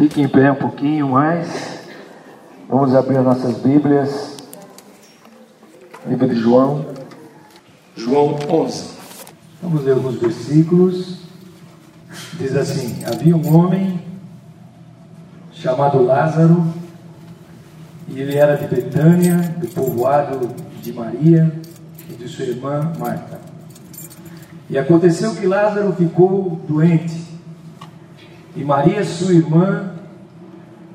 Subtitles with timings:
[0.00, 1.78] Fique em pé um pouquinho mais.
[2.66, 4.38] Vamos abrir nossas Bíblias.
[6.06, 6.86] Livro de João.
[7.94, 8.94] João 11.
[9.62, 11.18] Vamos ler alguns versículos.
[12.32, 14.00] Diz assim: Havia um homem
[15.52, 16.64] chamado Lázaro,
[18.08, 20.48] e ele era de Betânia, do povoado
[20.80, 21.52] de Maria
[22.08, 23.38] e de sua irmã Marta.
[24.70, 27.20] E aconteceu que Lázaro ficou doente,
[28.56, 29.89] e Maria, sua irmã,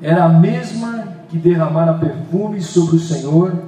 [0.01, 3.63] era a mesma que derramara perfume sobre o Senhor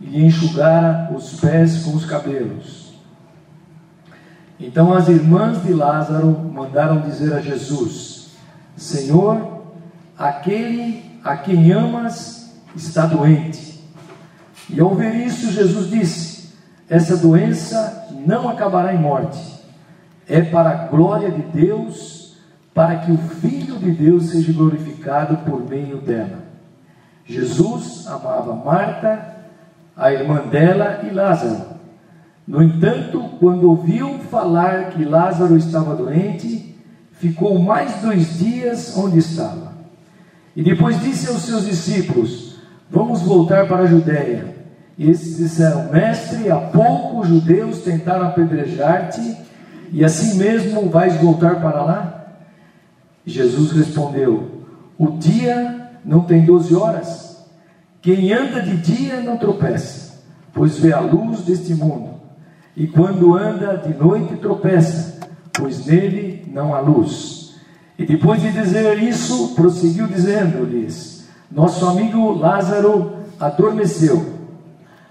[0.00, 2.94] e lhe enxugara os pés com os cabelos.
[4.58, 8.32] Então as irmãs de Lázaro mandaram dizer a Jesus:
[8.76, 9.62] Senhor,
[10.18, 13.82] aquele a quem amas está doente.
[14.68, 16.54] E ao ver isso, Jesus disse:
[16.88, 19.40] Essa doença não acabará em morte,
[20.28, 22.19] é para a glória de Deus
[22.74, 26.40] para que o Filho de Deus seja glorificado por meio dela.
[27.24, 29.36] Jesus amava Marta,
[29.96, 31.70] a irmã dela e Lázaro.
[32.46, 36.74] No entanto, quando ouviu falar que Lázaro estava doente,
[37.12, 39.70] ficou mais dois dias onde estava.
[40.56, 42.56] E depois disse aos seus discípulos:
[42.90, 44.56] Vamos voltar para a Judéia.
[44.98, 49.36] E eles disseram: Mestre, há pouco os judeus tentaram apedrejar-te,
[49.92, 52.19] e assim mesmo vais voltar para lá?
[53.24, 54.64] Jesus respondeu:
[54.98, 57.46] O dia não tem doze horas.
[58.02, 60.22] Quem anda de dia não tropeça,
[60.54, 62.14] pois vê a luz deste mundo.
[62.74, 65.20] E quando anda de noite tropeça,
[65.52, 67.54] pois nele não há luz.
[67.98, 74.24] E depois de dizer isso, prosseguiu dizendo-lhes: Nosso amigo Lázaro adormeceu,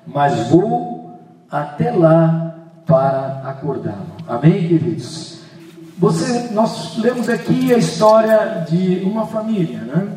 [0.07, 1.19] mas vou
[1.51, 4.07] até lá para acordá-lo.
[4.27, 5.38] Amém, queridos?
[6.00, 10.08] Você, nós lemos aqui a história de uma família, né?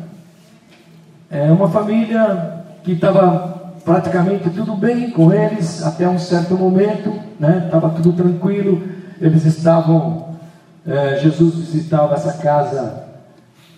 [1.29, 7.63] É uma família que estava praticamente tudo bem com eles até um certo momento, né?
[7.65, 8.81] Estava tudo tranquilo.
[9.19, 10.37] Eles estavam,
[10.87, 13.03] é, Jesus visitava essa casa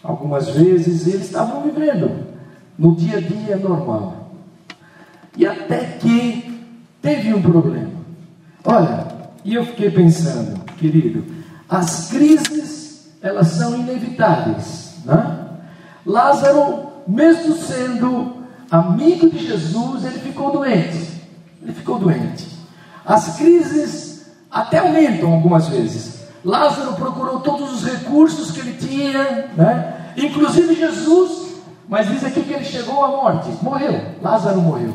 [0.04, 2.28] algumas vezes e eles estavam vivendo
[2.78, 4.30] no dia a dia normal.
[5.36, 6.70] E até que
[7.02, 7.90] teve um problema.
[8.64, 9.08] Olha,
[9.44, 11.34] e eu fiquei pensando, querido,
[11.70, 14.96] as crises, elas são inevitáveis.
[15.04, 15.40] Né?
[16.06, 18.36] Lázaro, mesmo sendo
[18.70, 21.22] amigo de Jesus, ele ficou doente.
[21.62, 22.48] Ele ficou doente.
[23.06, 26.26] As crises até aumentam algumas vezes.
[26.44, 30.12] Lázaro procurou todos os recursos que ele tinha, né?
[30.16, 31.56] inclusive Jesus,
[31.90, 34.16] mas diz aqui que ele chegou à morte, morreu.
[34.22, 34.94] Lázaro morreu.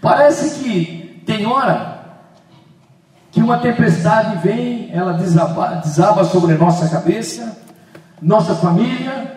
[0.00, 1.97] Parece que tem hora
[3.30, 7.58] que uma tempestade vem, ela desaba, desaba sobre nossa cabeça,
[8.20, 9.36] nossa família,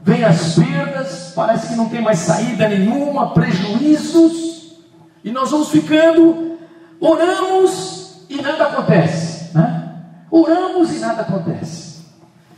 [0.00, 4.78] vem as perdas, parece que não tem mais saída nenhuma, prejuízos,
[5.22, 6.58] e nós vamos ficando,
[7.00, 9.94] oramos e nada acontece, né?
[10.30, 12.04] Oramos e nada acontece.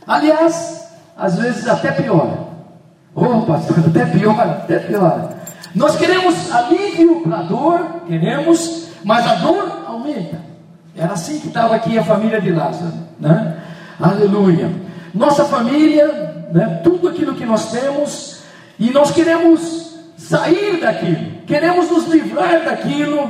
[0.05, 2.51] Aliás, às vezes até piora.
[3.13, 5.37] Oh, pastor, até piora, até piora.
[5.75, 10.50] Nós queremos alívio para a dor, queremos, mas a dor aumenta.
[10.95, 13.57] Era assim que estava aqui a família de Lázaro, né?
[13.99, 14.71] Aleluia.
[15.13, 16.07] Nossa família,
[16.51, 16.81] né?
[16.83, 18.41] tudo aquilo que nós temos,
[18.79, 23.29] e nós queremos sair daquilo, queremos nos livrar daquilo,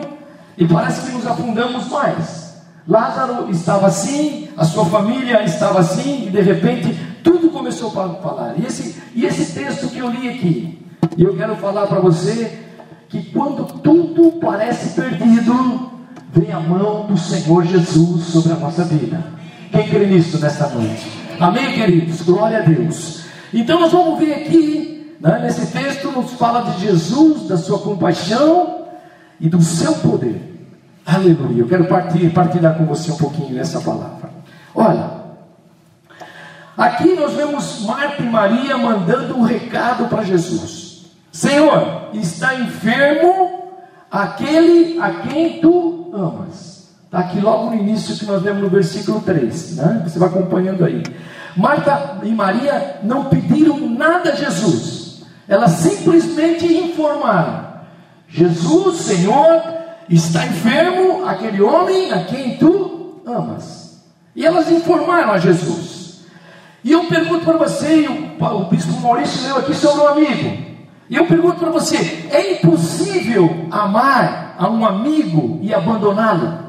[0.58, 2.62] e parece que nos afundamos mais.
[2.88, 8.56] Lázaro estava assim, a sua família estava assim, e de repente tudo começou a falar.
[8.58, 12.60] E esse, e esse texto que eu li aqui, eu quero falar para você
[13.08, 15.92] que quando tudo parece perdido,
[16.34, 19.24] vem a mão do Senhor Jesus sobre a nossa vida.
[19.72, 21.12] Quem crê nisso nesta noite?
[21.40, 22.22] Amém, queridos?
[22.22, 23.22] Glória a Deus.
[23.54, 28.86] Então nós vamos ver aqui, né, nesse texto, nos fala de Jesus, da sua compaixão
[29.40, 30.50] e do seu poder.
[31.06, 31.62] Aleluia.
[31.62, 34.30] Eu quero partilhar, partilhar com você um pouquinho nessa palavra.
[34.74, 35.10] Olha,
[36.78, 43.61] aqui nós vemos Marta e Maria mandando um recado para Jesus: Senhor, está enfermo
[44.12, 46.90] aquele a quem tu amas.
[47.06, 50.04] Está aqui logo no início que nós vemos no versículo 3, né?
[50.06, 51.04] Você vai acompanhando aí.
[51.56, 57.68] Marta e Maria não pediram nada a Jesus, elas simplesmente informaram:
[58.30, 59.62] Jesus, Senhor,
[60.10, 64.02] está enfermo aquele homem a quem tu amas.
[64.34, 66.22] E elas informaram a Jesus.
[66.84, 70.71] E eu pergunto para você, e o, bispo Maurício leu aqui sobre um amigo.
[71.12, 76.60] E eu pergunto para você: é impossível amar a um amigo e abandoná-lo?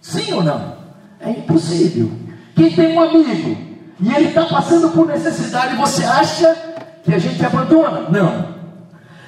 [0.00, 0.74] Sim ou não?
[1.20, 2.10] É impossível.
[2.56, 3.56] Quem tem um amigo
[4.00, 6.56] e ele está passando por necessidade, você acha
[7.04, 8.10] que a gente abandona?
[8.10, 8.56] Não.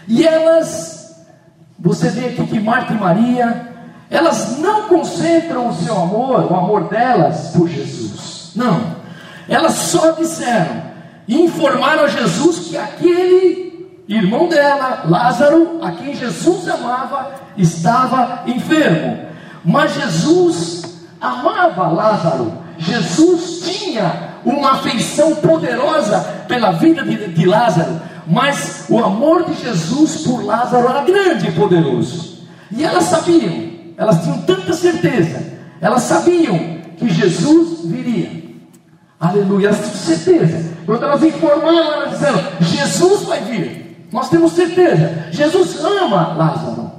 [0.09, 1.25] E elas,
[1.79, 3.69] você vê aqui que Marta e Maria,
[4.11, 8.51] elas não concentram o seu amor, o amor delas por Jesus.
[8.57, 8.97] Não.
[9.49, 10.83] Elas só disseram
[11.29, 13.68] e informaram a Jesus que aquele
[14.09, 19.19] irmão dela, Lázaro, a quem Jesus amava, estava enfermo.
[19.65, 22.53] Mas Jesus amava Lázaro.
[22.79, 30.23] Jesus tinha uma afeição poderosa pela vida de, de Lázaro, mas o amor de Jesus
[30.23, 32.39] por Lázaro era grande e poderoso.
[32.71, 38.31] E elas sabiam, elas tinham tanta certeza, elas sabiam que Jesus viria.
[39.21, 40.71] Aleluia, elas tinham certeza.
[40.87, 43.88] Quando elas informaram, elas disseram: Jesus vai vir.
[44.13, 45.27] Nós temos certeza.
[45.31, 46.91] Jesus ama Lázaro.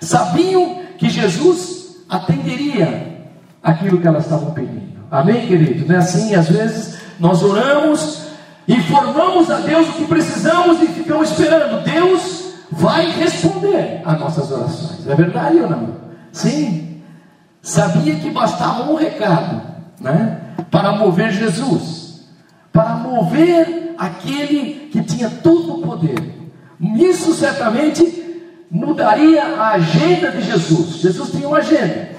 [0.00, 3.26] Sabiam que Jesus atenderia
[3.62, 4.92] aquilo que elas estavam pedindo.
[5.10, 5.86] Amém, querido?
[5.86, 6.34] Não é assim?
[6.34, 8.28] Às vezes nós oramos,
[8.66, 11.84] informamos a Deus o que precisamos e ficamos esperando.
[11.84, 15.06] Deus vai responder às nossas orações.
[15.06, 15.88] É verdade ou não?
[16.32, 17.02] Sim.
[17.60, 19.62] Sabia que bastava um recado,
[20.00, 20.40] né?
[20.70, 22.26] Para mover Jesus,
[22.72, 26.41] para mover aquele que tinha todo o poder.
[26.82, 28.22] Isso certamente
[28.68, 30.96] mudaria a agenda de Jesus.
[30.96, 32.10] Jesus tinha uma agenda.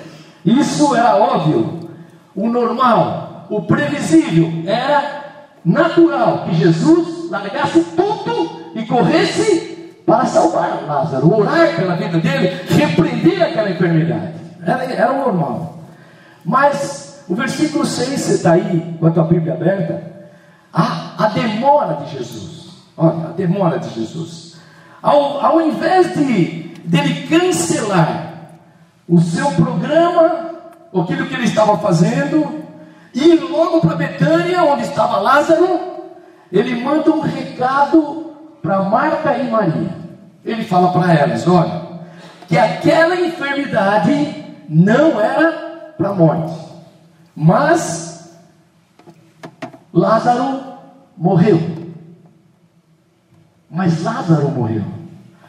[0.45, 1.89] Isso era óbvio,
[2.35, 5.23] o normal, o previsível, era
[5.65, 9.73] natural que Jesus largasse tudo e corresse
[10.05, 14.33] para salvar Lázaro, orar pela vida dele, repreender aquela enfermidade.
[14.65, 15.79] Era, era o normal.
[16.43, 20.03] Mas o versículo 6, você está aí com a tua Bíblia aberta,
[20.71, 22.63] a, a demora de Jesus.
[22.97, 24.52] Olha, a demora de Jesus.
[25.03, 28.51] Ao, ao invés de dele cancelar
[29.07, 30.51] o seu programa,
[30.95, 32.63] aquilo que ele estava fazendo,
[33.13, 35.79] ir logo para Betânia, onde estava Lázaro,
[36.49, 39.97] ele manda um recado para Marta e Maria.
[40.45, 41.81] Ele fala para elas: olha,
[42.47, 46.53] que aquela enfermidade não era para a morte,
[47.35, 48.39] mas
[49.91, 50.61] Lázaro
[51.17, 51.59] morreu.
[53.69, 54.92] Mas Lázaro morreu.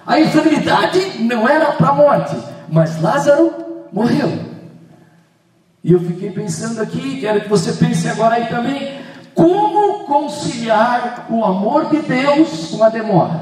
[0.07, 2.37] A enfermidade não era para a morte,
[2.69, 3.55] mas Lázaro
[3.93, 4.31] morreu.
[5.83, 9.01] E eu fiquei pensando aqui, quero que você pense agora aí também,
[9.35, 13.41] como conciliar o amor de Deus com a demora?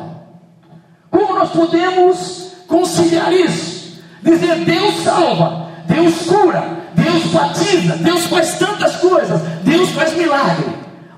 [1.11, 4.03] Como nós podemos conciliar isso?
[4.23, 6.65] Dizer Deus salva, Deus cura,
[6.95, 10.67] Deus batiza, Deus faz tantas coisas, Deus faz milagre,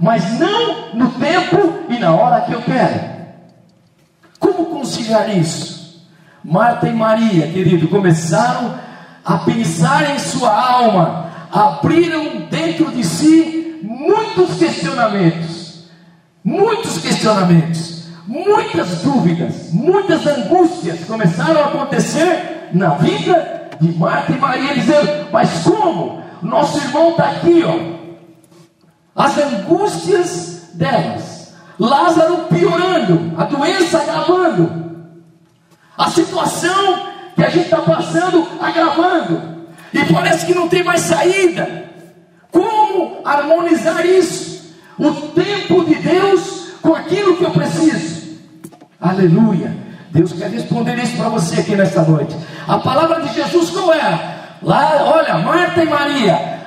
[0.00, 3.13] mas não no tempo e na hora que eu quero.
[4.44, 6.04] Como conciliar isso?
[6.44, 8.74] Marta e Maria, querido, começaram
[9.24, 15.84] a pensar em sua alma, abriram dentro de si muitos questionamentos,
[16.44, 24.74] muitos questionamentos, muitas dúvidas, muitas angústias começaram a acontecer na vida de Marta e Maria,
[24.74, 26.22] dizendo: Mas como?
[26.42, 27.94] Nosso irmão está aqui, ó.
[29.16, 31.33] As angústias delas
[31.78, 34.84] Lázaro piorando, a doença agravando,
[35.98, 41.84] a situação que a gente está passando agravando, e parece que não tem mais saída.
[42.50, 44.74] Como harmonizar isso?
[44.98, 48.38] O tempo de Deus com aquilo que eu preciso.
[49.00, 49.76] Aleluia.
[50.10, 52.36] Deus quer responder isso para você aqui nesta noite.
[52.68, 54.34] A palavra de Jesus qual é?
[54.62, 56.60] Lá, olha, Marta e Maria,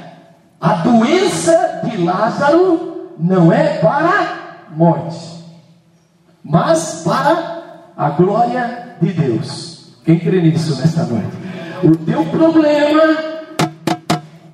[0.60, 4.37] a doença de Lázaro não é para
[4.78, 5.18] morte,
[6.44, 7.64] mas para
[7.98, 9.96] a glória de Deus.
[10.06, 11.36] Quem crê nisso nesta noite?
[11.84, 13.18] O teu problema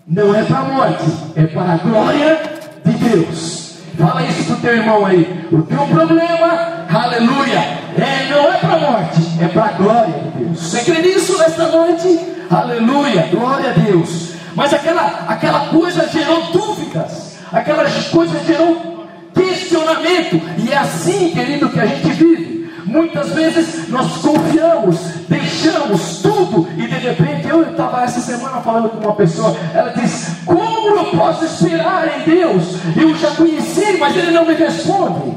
[0.08, 1.04] não é para a morte,
[1.36, 2.42] é para a glória
[2.86, 3.80] de Deus.
[3.98, 5.46] Fala isso para o teu irmão aí.
[5.52, 7.60] O teu problema, aleluia,
[7.98, 10.60] é, não é para a morte, é para a glória de Deus.
[10.60, 12.20] Você crê nisso nesta noite?
[12.50, 14.36] Aleluia, glória a Deus.
[14.56, 18.93] Mas aquela, aquela coisa gerou dúvidas, aquela coisa gerou
[19.34, 20.42] questionamento.
[20.58, 22.54] E é assim, querido, que a gente vive.
[22.86, 24.98] Muitas vezes nós confiamos,
[25.28, 30.36] deixamos tudo e de repente eu estava essa semana falando com uma pessoa, ela diz:
[30.46, 32.76] Como eu posso esperar em Deus?
[32.96, 35.34] Eu já conheci, mas Ele não me responde.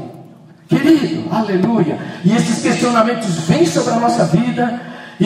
[0.67, 1.97] Querido, aleluia.
[2.23, 4.81] E esses questionamentos vêm sobre a nossa vida
[5.19, 5.25] e,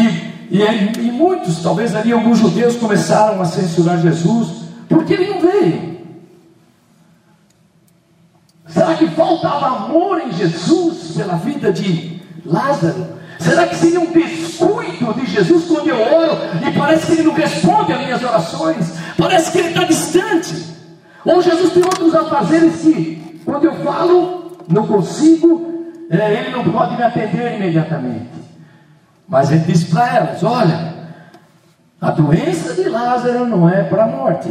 [0.51, 0.63] e,
[0.99, 5.90] e muitos, talvez ali alguns judeus começaram a censurar Jesus porque ele não veio.
[8.73, 13.19] Será que faltava amor em Jesus pela vida de Lázaro?
[13.39, 17.33] Será que seria um descuido de Jesus quando eu oro e parece que ele não
[17.33, 18.93] responde às minhas orações?
[19.17, 20.71] Parece que ele está distante.
[21.25, 26.95] Ou Jesus tem outros afazeres que, quando eu falo, não consigo, é, ele não pode
[26.95, 28.29] me atender imediatamente.
[29.27, 30.93] Mas ele disse para elas: Olha,
[31.99, 34.49] a doença de Lázaro não é para a morte,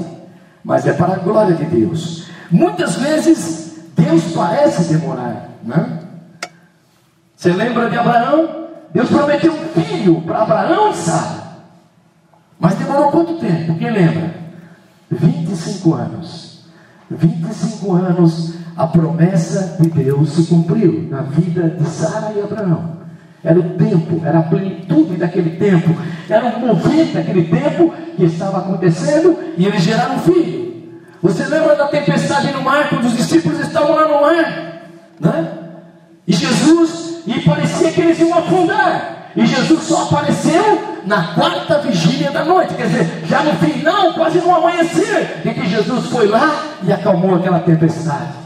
[0.64, 2.28] mas é para a glória de Deus.
[2.50, 3.69] Muitas vezes
[4.00, 5.98] Deus parece demorar, né?
[7.36, 8.68] Você lembra de Abraão?
[8.92, 11.40] Deus prometeu um filho para Abraão e Sara.
[12.58, 13.78] Mas demorou quanto tempo?
[13.78, 14.34] Quem lembra?
[15.10, 16.64] 25 anos.
[17.10, 23.00] 25 anos a promessa de Deus se cumpriu na vida de Sara e Abraão.
[23.42, 25.96] Era o tempo, era a plenitude daquele tempo,
[26.28, 30.69] era o movimento daquele tempo que estava acontecendo e eles geraram um filho.
[31.22, 34.82] Você lembra da tempestade no mar, quando os discípulos estavam lá no mar?
[35.20, 35.52] Né?
[36.26, 39.30] E Jesus, e parecia que eles iam afundar.
[39.36, 44.38] E Jesus só apareceu na quarta vigília da noite, quer dizer, já no final, quase
[44.38, 48.40] no amanhecer, em que Jesus foi lá e acalmou aquela tempestade.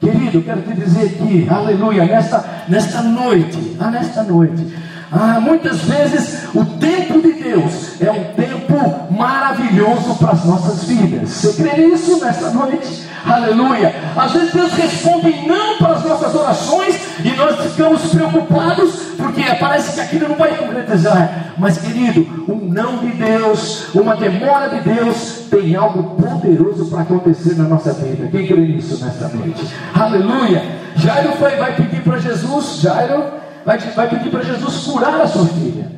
[0.00, 4.74] Querido, quero te dizer aqui, aleluia, nesta, nesta noite, ah, nesta noite,
[5.12, 11.30] ah, muitas vezes o tempo de Deus é um tempo maravilhoso para as nossas vidas.
[11.30, 13.08] Você crê nisso nesta noite?
[13.26, 13.92] Aleluia.
[14.16, 19.94] Às vezes Deus responde não para as nossas orações e nós ficamos preocupados porque parece
[19.94, 21.54] que aquilo não vai concretizar.
[21.58, 27.56] Mas, querido, um não de Deus, uma demora de Deus, tem algo poderoso para acontecer
[27.56, 28.28] na nossa vida.
[28.28, 29.66] Quem crê nisso nesta noite?
[29.92, 30.62] Aleluia.
[30.94, 33.40] Jairo foi, vai pedir para Jesus, Jairo
[33.78, 35.90] vai, vai pedir para Jesus curar a sua filha.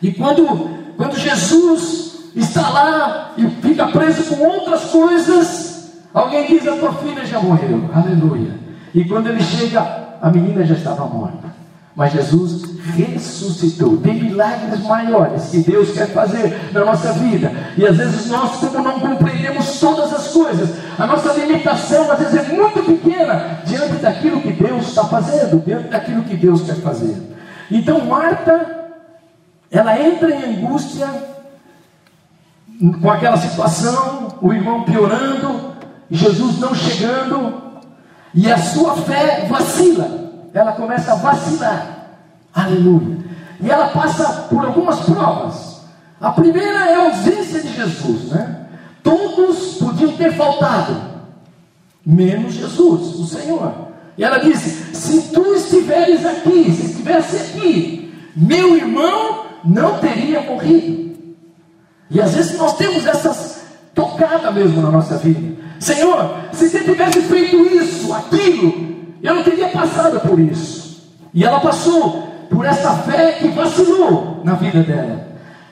[0.00, 5.72] E quando, quando Jesus está lá e fica preso com outras coisas,
[6.14, 7.88] Alguém diz: A tua filha já morreu.
[7.94, 8.52] Aleluia.
[8.94, 9.80] E quando ele chega,
[10.20, 11.61] a menina já estava morta.
[11.94, 12.62] Mas Jesus
[12.96, 13.98] ressuscitou.
[13.98, 17.52] Tem milagres maiores que Deus quer fazer na nossa vida.
[17.76, 22.34] E às vezes nós, como não compreendemos todas as coisas, a nossa limitação às vezes
[22.34, 27.16] é muito pequena diante daquilo que Deus está fazendo, diante daquilo que Deus quer fazer.
[27.70, 28.94] Então Marta,
[29.70, 31.08] ela entra em angústia
[33.00, 35.72] com aquela situação, o irmão piorando,
[36.10, 37.62] Jesus não chegando,
[38.34, 40.21] e a sua fé vacila,
[40.54, 42.08] ela começa a vacilar,
[42.54, 43.18] aleluia,
[43.60, 45.80] e ela passa por algumas provas.
[46.20, 48.66] A primeira é a ausência de Jesus, né?
[49.02, 50.96] Todos podiam ter faltado,
[52.04, 53.72] menos Jesus, o Senhor.
[54.16, 61.12] E ela disse: Se tu estiveres aqui, se estivesse aqui, meu irmão não teria morrido.
[62.10, 63.62] E às vezes nós temos essas
[63.94, 65.60] tocadas mesmo na nossa vida.
[65.80, 71.02] Senhor, se você tivesse feito isso, aquilo, eu não teria passado por isso.
[71.32, 75.28] E ela passou por essa fé que vacilou na vida dela.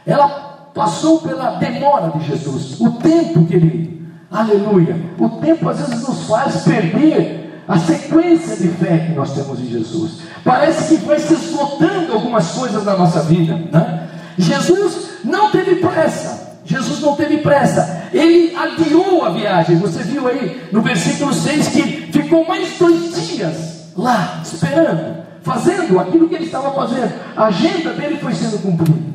[0.07, 0.29] Ela
[0.75, 4.01] passou pela demora de Jesus, o tempo, querido.
[4.31, 4.97] Aleluia.
[5.19, 9.67] O tempo às vezes nos faz perder a sequência de fé que nós temos em
[9.67, 10.21] Jesus.
[10.45, 13.55] Parece que vai se esgotando algumas coisas na nossa vida.
[13.71, 14.09] Né?
[14.39, 16.51] Jesus não teve pressa.
[16.65, 19.77] Jesus não teve pressa, ele adiou a viagem.
[19.79, 26.29] Você viu aí no versículo 6 que ficou mais dois dias lá, esperando, fazendo aquilo
[26.29, 27.13] que ele estava fazendo.
[27.37, 29.11] A agenda dele foi sendo cumprida.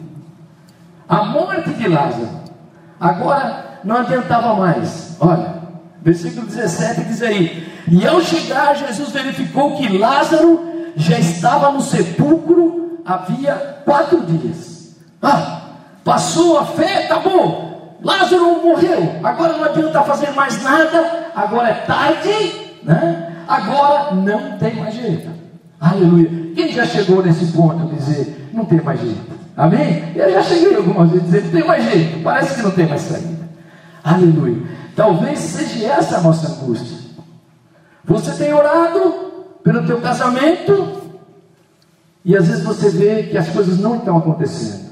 [1.07, 2.29] A morte de Lázaro,
[2.99, 5.15] agora não adiantava mais.
[5.19, 5.61] Olha,
[6.01, 13.01] versículo 17 diz aí: E ao chegar, Jesus verificou que Lázaro já estava no sepulcro
[13.05, 14.95] havia quatro dias.
[15.21, 15.65] Ah,
[16.05, 17.74] Passou a fé, acabou.
[18.05, 19.15] Lázaro morreu.
[19.23, 21.31] Agora não adianta fazer mais nada.
[21.35, 23.35] Agora é tarde, né?
[23.47, 25.27] Agora não tem mais jeito.
[25.81, 26.29] Aleluia.
[26.55, 29.35] Quem já chegou nesse ponto de dizer não tem mais jeito?
[29.57, 30.11] Amém?
[30.15, 32.23] Eu já cheguei algumas vezes dizer não tem mais jeito.
[32.23, 33.49] Parece que não tem mais saída.
[34.03, 34.61] Aleluia.
[34.95, 36.97] Talvez seja essa a nossa angústia.
[38.03, 39.15] Você tem orado
[39.63, 41.01] pelo teu casamento
[42.23, 44.84] e às vezes você vê que as coisas não estão acontecendo.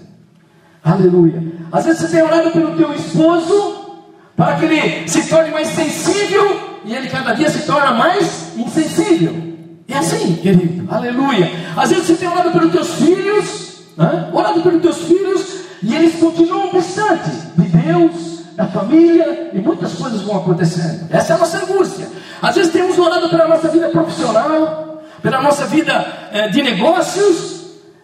[0.84, 1.42] Aleluia.
[1.72, 4.02] Às vezes você tem orado pelo teu esposo
[4.36, 9.54] para que ele se torne mais sensível e ele cada dia se torna mais insensível.
[9.88, 10.94] É assim, querido.
[10.94, 11.50] Aleluia.
[11.78, 14.30] Às vezes você tem orado pelos teus filhos, né?
[14.34, 20.22] orado pelos teus filhos e eles continuam distantes de Deus, da família e muitas coisas
[20.22, 21.08] vão acontecendo.
[21.10, 22.08] Essa é a nossa angústia.
[22.42, 27.64] Às vezes temos orado pela nossa vida profissional, pela nossa vida eh, de negócios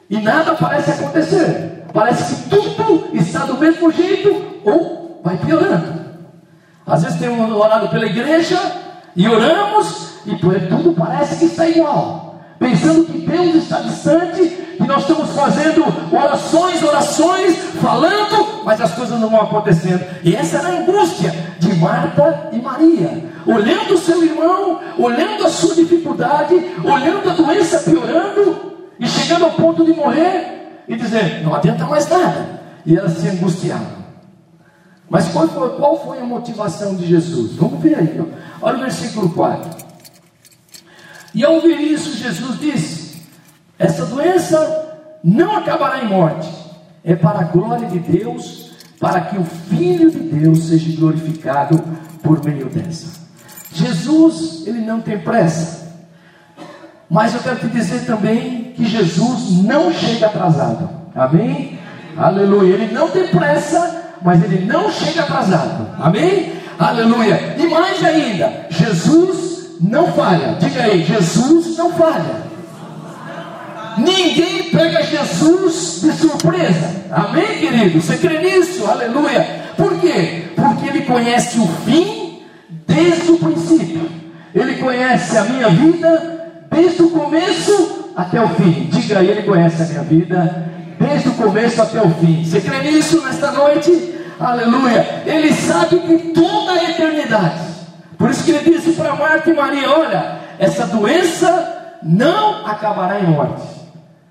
[0.10, 1.79] e nada parece acontecer.
[1.94, 6.00] Parece que tudo está do mesmo jeito ou vai piorando.
[6.86, 8.60] Às vezes temos orado pela igreja
[9.16, 12.40] e oramos e tudo parece que está igual.
[12.58, 14.42] Pensando que Deus está distante,
[14.78, 20.04] que nós estamos fazendo orações, orações, falando, mas as coisas não vão acontecendo.
[20.24, 25.50] E essa era a angústia de Marta e Maria, olhando o seu irmão, olhando a
[25.50, 26.54] sua dificuldade,
[26.84, 30.59] olhando a doença piorando e chegando ao ponto de morrer
[30.90, 32.60] e dizer: não adianta mais nada.
[32.86, 34.00] E elas se angustiavam.
[35.08, 37.56] Mas qual foi, qual foi, a motivação de Jesus?
[37.56, 38.22] Vamos ver aí.
[38.62, 39.88] Olha o versículo 4.
[41.34, 43.22] E ao ouvir isso, Jesus disse:
[43.78, 46.50] Essa doença não acabará em morte,
[47.04, 51.82] é para a glória de Deus, para que o Filho de Deus seja glorificado
[52.24, 53.20] por meio dessa.
[53.72, 55.94] Jesus, ele não tem pressa,
[57.10, 61.78] mas eu quero te dizer também que Jesus não chega atrasado, amém?
[62.16, 66.54] Aleluia, ele não tem pressa, mas ele não chega atrasado, amém?
[66.80, 70.56] Aleluia, e mais ainda, Jesus não falha.
[70.62, 72.48] Diga aí, Jesus não falha.
[73.98, 77.04] Ninguém pega Jesus de surpresa.
[77.12, 78.02] Amém, querido?
[78.02, 78.86] Você crê nisso?
[78.90, 79.46] Aleluia.
[79.76, 80.46] Por quê?
[80.56, 82.44] Porque ele conhece o fim
[82.88, 84.10] desde o princípio.
[84.56, 88.90] Ele conhece a minha vida desde o começo até o fim.
[88.92, 92.44] Diga ele conhece a minha vida desde o começo até o fim.
[92.44, 94.16] Você crê nisso nesta noite?
[94.40, 95.24] Aleluia.
[95.26, 97.70] Ele sabe que toda a eternidade
[98.20, 103.28] por isso que ele disse para Marta e Maria: Olha, essa doença não acabará em
[103.28, 103.64] morte,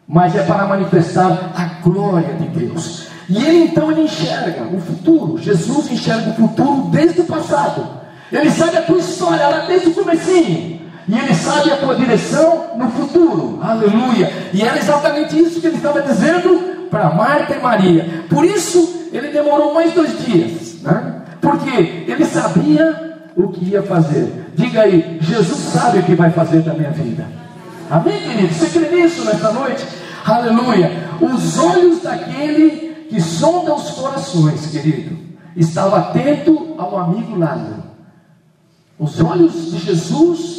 [0.06, 3.08] mas é para manifestar a glória de Deus.
[3.30, 5.38] E ele então ele enxerga o futuro.
[5.38, 7.88] Jesus enxerga o futuro desde o passado.
[8.30, 10.80] Ele sabe a tua história lá desde o comecinho.
[11.08, 13.58] E ele sabe a tua direção no futuro.
[13.62, 14.30] Aleluia.
[14.52, 18.24] E era exatamente isso que ele estava dizendo para Marta e Maria.
[18.28, 20.82] Por isso ele demorou mais dois dias.
[20.82, 21.22] Né?
[21.40, 24.50] Porque ele sabia o que ia fazer.
[24.54, 27.26] Diga aí, Jesus sabe o que vai fazer da minha vida.
[27.90, 28.52] Amém, querido?
[28.52, 29.86] Você crê nisso nesta noite?
[30.26, 30.92] Aleluia.
[31.20, 35.16] Os olhos daquele que sonda os corações, querido,
[35.56, 37.84] estava atento ao amigo Lázaro.
[38.98, 40.57] Os olhos de Jesus,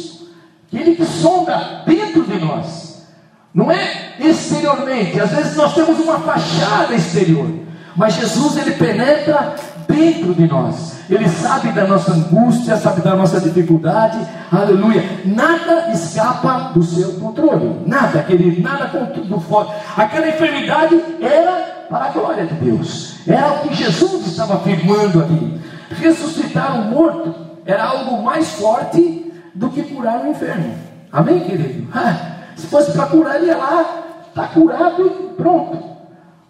[0.72, 3.04] aquele que sonda dentro de nós,
[3.52, 5.20] não é exteriormente.
[5.20, 7.50] Às vezes nós temos uma fachada exterior,
[7.96, 9.56] mas Jesus ele penetra
[9.88, 11.00] dentro de nós.
[11.10, 14.18] Ele sabe da nossa angústia, sabe da nossa dificuldade,
[14.52, 15.04] aleluia.
[15.24, 19.70] Nada escapa do seu controle, nada, querido, nada tudo fora.
[19.96, 25.60] Aquela enfermidade era para a glória de Deus, era o que Jesus estava afirmando ali.
[26.00, 27.34] Ressuscitar um morto
[27.66, 30.74] era algo mais forte do que curar um enfermo,
[31.12, 31.88] amém, querido?
[31.94, 35.90] Ah, se fosse para curar, ele ia lá, está curado e pronto.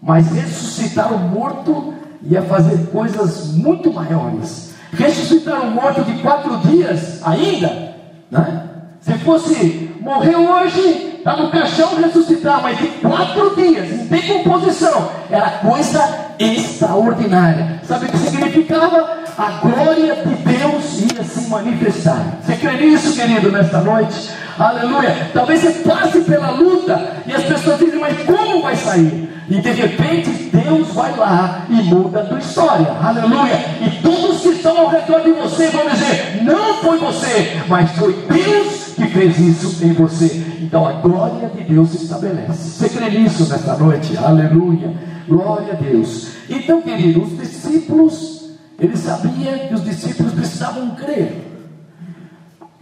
[0.03, 4.75] Mas ressuscitar o morto ia fazer coisas muito maiores.
[4.93, 7.95] Ressuscitar um morto de quatro dias ainda,
[8.31, 8.67] né?
[9.01, 15.51] Se fosse morrer hoje, está no caixão ressuscitar, mas de quatro dias, em decomposição, era
[15.51, 17.81] coisa extraordinária.
[17.85, 19.21] Sabe o que significava?
[19.37, 22.39] A glória de Deus ia se manifestar.
[22.43, 24.31] Você crê nisso, querido, nesta noite?
[24.59, 25.31] Aleluia.
[25.33, 29.31] Talvez você passe pela luta e as pessoas dizem, mas como vai sair?
[29.49, 32.87] E de repente Deus vai lá e muda a tua história.
[33.03, 33.59] Aleluia.
[33.81, 38.13] E todos que estão ao redor de você vão dizer: não foi você, mas foi
[38.29, 40.45] Deus que fez isso em você.
[40.61, 42.71] Então a glória de Deus se estabelece.
[42.71, 44.17] Você crê nisso nesta noite?
[44.19, 44.95] Aleluia.
[45.27, 46.29] Glória a Deus.
[46.49, 51.47] Então, querido, os discípulos, eles sabiam que os discípulos precisavam crer.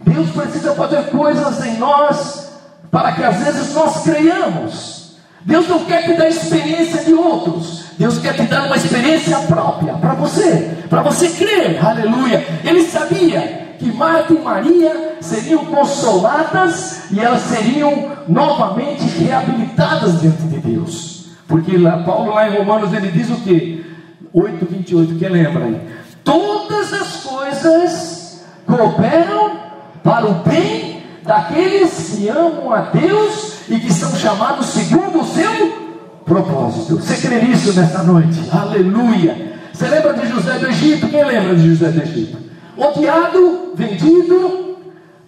[0.01, 2.51] Deus precisa fazer coisas em nós
[2.91, 5.17] para que às vezes nós creiamos.
[5.41, 7.85] Deus não quer te dar experiência de outros.
[7.97, 11.85] Deus quer te dar uma experiência própria para você, para você crer.
[11.85, 12.45] Aleluia.
[12.63, 20.57] Ele sabia que Marta e Maria seriam consoladas e elas seriam novamente reabilitadas diante de
[20.59, 21.29] Deus.
[21.47, 23.85] Porque lá, Paulo lá em Romanos ele diz o que?
[24.33, 25.81] 8, 28, quem lembra aí?
[26.23, 29.57] Todas as coisas cooperam
[30.03, 35.89] para o bem daqueles que amam a Deus e que são chamados segundo o seu
[36.25, 36.97] propósito.
[36.97, 38.39] Você crê nisso nesta noite?
[38.51, 39.57] Aleluia!
[39.73, 41.07] Você lembra de José do Egito?
[41.07, 42.48] Quem lembra de José do Egito?
[42.79, 44.77] Odiado, vendido,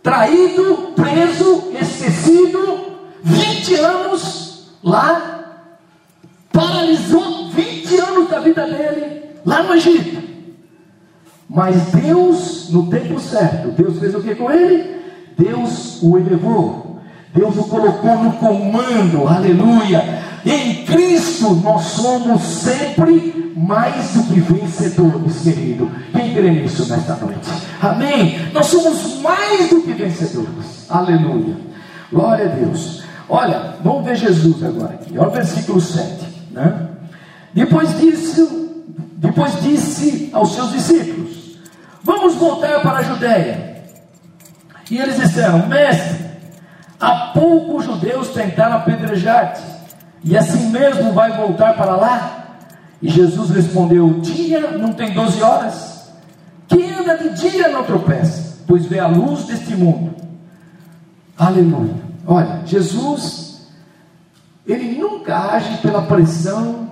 [0.02, 2.60] traído, preso, esquecido,
[3.24, 5.60] 20 anos lá,
[6.52, 10.22] paralisou 20 anos da vida dele lá no Egito.
[11.50, 15.02] Mas Deus, no tempo certo, Deus fez o que com ele?
[15.38, 16.92] Deus o elevou
[17.34, 20.04] Deus o colocou no comando, aleluia.
[20.45, 25.91] Em Cristo nós somos sempre mais do que vencedores, querido.
[26.12, 27.49] Quem crê nisso nesta noite?
[27.82, 28.49] Amém?
[28.51, 31.56] Nós somos mais do que vencedores, aleluia.
[32.12, 33.04] Glória a Deus.
[33.30, 35.17] Olha, vamos ver Jesus agora aqui.
[35.17, 36.25] Olha o versículo 7.
[36.51, 36.88] Né?
[37.54, 38.47] Depois disse,
[39.17, 41.58] depois disse aos seus discípulos:
[42.04, 43.84] Vamos voltar para a Judéia.
[44.89, 46.25] E eles disseram: Mestre,
[46.99, 49.62] há pouco os judeus tentaram apedrejar-te,
[50.23, 52.57] e assim mesmo vai voltar para lá?
[53.01, 56.12] E Jesus respondeu: Dia não tem 12 horas?
[56.67, 60.15] Quem anda de dia não tropeça, pois vê a luz deste mundo.
[61.38, 61.95] Aleluia.
[62.25, 63.67] Olha, Jesus,
[64.65, 66.89] ele nunca age pela pressão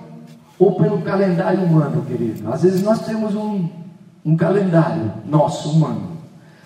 [0.58, 2.52] ou pelo calendário humano, querido.
[2.52, 3.68] Às vezes nós temos um,
[4.24, 6.18] um calendário nosso, humano.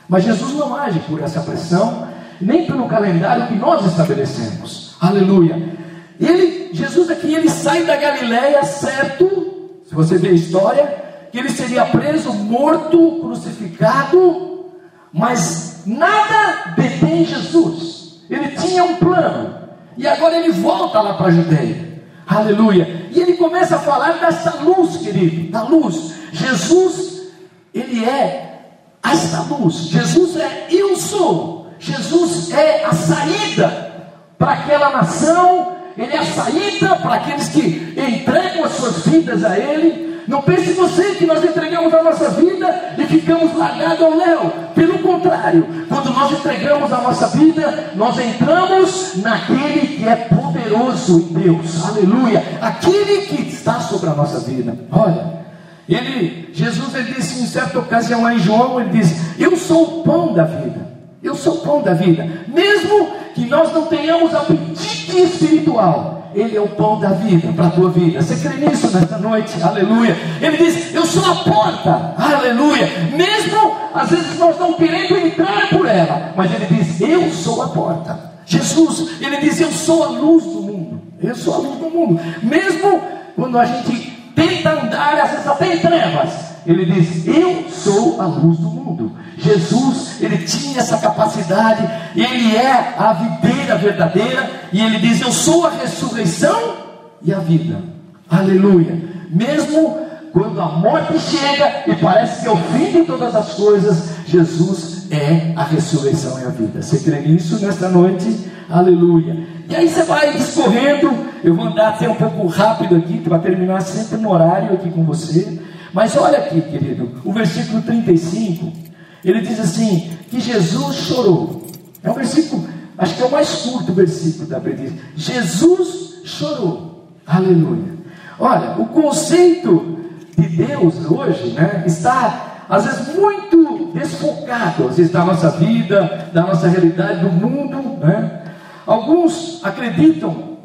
[0.08, 2.08] Mas Jesus não age por essa pressão,
[2.40, 4.96] nem pelo calendário que nós estabelecemos.
[5.00, 5.83] Aleluia.
[6.20, 9.78] Ele, Jesus aqui, ele sai da Galiléia, certo?
[9.84, 14.66] Se você ver a história, que ele seria preso, morto, crucificado,
[15.12, 18.20] mas nada detém Jesus.
[18.30, 19.64] Ele tinha um plano.
[19.96, 22.02] E agora ele volta lá para a Judeia.
[22.26, 23.08] Aleluia.
[23.10, 26.14] E ele começa a falar dessa luz, querido, da luz.
[26.32, 27.28] Jesus,
[27.72, 28.60] ele é
[29.02, 29.74] esta luz.
[29.74, 31.68] Jesus é eu sou.
[31.78, 33.92] Jesus é a saída
[34.38, 35.73] para aquela nação.
[35.96, 40.14] Ele é a saída para aqueles que entregam as suas vidas a Ele.
[40.26, 44.52] Não pense você que nós entregamos a nossa vida e ficamos largados ao léu.
[44.74, 51.42] Pelo contrário, quando nós entregamos a nossa vida, nós entramos naquele que é poderoso em
[51.42, 51.84] Deus.
[51.84, 52.42] Aleluia.
[52.60, 54.76] Aquele que está sobre a nossa vida.
[54.90, 55.44] Olha,
[55.88, 60.02] ele, Jesus, ele disse em certa ocasião lá em João, ele disse: Eu sou o
[60.04, 60.93] pão da vida.
[61.24, 62.28] Eu sou o pão da vida.
[62.46, 67.70] Mesmo que nós não tenhamos apetite espiritual, ele é o pão da vida para a
[67.70, 68.20] tua vida.
[68.20, 69.54] Você crê nisso nesta noite?
[69.62, 70.14] Aleluia.
[70.42, 72.14] Ele diz: Eu sou a porta.
[72.18, 72.86] Aleluia.
[73.16, 77.68] Mesmo às vezes nós não querendo entrar por ela, mas ele diz: Eu sou a
[77.68, 78.34] porta.
[78.44, 81.02] Jesus, ele diz: Eu sou a luz do mundo.
[81.22, 82.20] Eu sou a luz do mundo.
[82.42, 83.00] Mesmo
[83.34, 88.26] quando a gente tenta andar, às vezes até em trevas, ele diz: Eu sou a
[88.26, 89.12] luz do mundo.
[89.36, 91.82] Jesus, ele tinha essa capacidade,
[92.14, 96.74] ele é a videira verdadeira, e ele diz: Eu sou a ressurreição
[97.22, 97.82] e a vida.
[98.30, 99.02] Aleluia.
[99.30, 99.98] Mesmo
[100.32, 105.06] quando a morte chega e parece que é o fim de todas as coisas, Jesus
[105.10, 106.82] é a ressurreição e a vida.
[106.82, 108.50] Você crê nisso nesta noite?
[108.68, 109.46] Aleluia.
[109.68, 111.12] E aí você vai discorrendo.
[111.42, 115.04] Eu vou andar até um pouco rápido aqui, para terminar sempre no horário aqui com
[115.04, 115.60] você.
[115.94, 118.84] Mas olha aqui, querido, o versículo 35
[119.24, 121.66] ele diz assim: que Jesus chorou.
[122.02, 124.92] É um versículo, acho que é o mais curto versículo da Bíblia.
[125.16, 127.08] Jesus chorou.
[127.26, 127.94] Aleluia.
[128.38, 129.98] Olha, o conceito
[130.36, 136.42] de Deus hoje né, está, às vezes, muito desfocado, às vezes, da nossa vida, da
[136.42, 137.98] nossa realidade, do mundo.
[138.04, 138.42] Né?
[138.84, 140.58] Alguns acreditam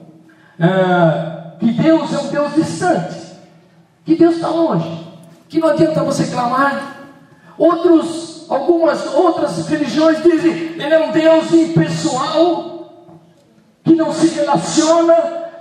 [0.60, 3.16] ah, que Deus é um Deus distante,
[4.04, 5.09] que Deus está longe,
[5.50, 6.98] que não adianta você clamar.
[7.58, 12.92] Outros Algumas outras religiões dizem ele é um Deus impessoal,
[13.84, 15.14] que não se relaciona,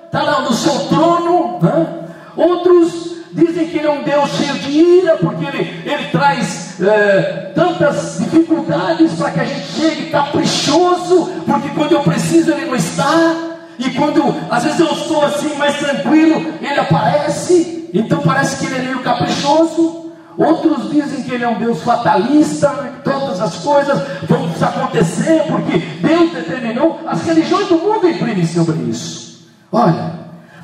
[0.06, 1.58] está lá no seu trono.
[1.60, 2.08] Né?
[2.34, 7.52] Outros dizem que ele é um Deus cheio de ira, porque ele, ele traz é,
[7.54, 13.36] tantas dificuldades para que a gente chegue caprichoso, porque quando eu preciso ele não está,
[13.78, 18.76] e quando às vezes eu estou assim mais tranquilo, ele aparece, então parece que ele
[18.76, 20.08] é meio caprichoso.
[20.36, 22.68] Outros dizem que ele é um Deus fatalista,
[23.02, 27.00] todas as coisas vão acontecer porque Deus determinou.
[27.06, 29.48] As religiões do mundo imprimem sobre isso.
[29.72, 30.12] Olha,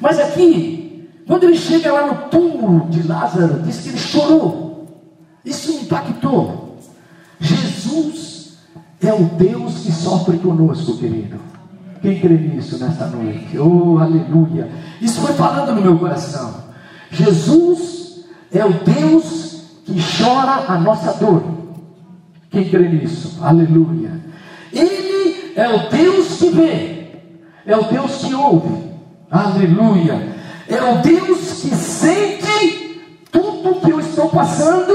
[0.00, 4.86] mas aqui, quando ele chega lá no túmulo de Lázaro, diz que ele chorou.
[5.44, 6.78] Isso impactou.
[7.40, 8.58] Jesus
[9.02, 11.38] é o Deus que sofre conosco, querido.
[12.00, 13.58] Quem crê nisso nessa noite?
[13.58, 14.70] Oh, aleluia.
[15.00, 16.63] Isso foi falando no meu coração.
[17.14, 21.42] Jesus é o Deus que chora a nossa dor.
[22.50, 23.38] Quem crê nisso?
[23.42, 24.12] Aleluia.
[24.72, 27.06] Ele é o Deus que vê,
[27.66, 28.94] é o Deus que ouve.
[29.30, 30.34] Aleluia.
[30.68, 33.00] É o Deus que sente
[33.30, 34.92] tudo que eu estou passando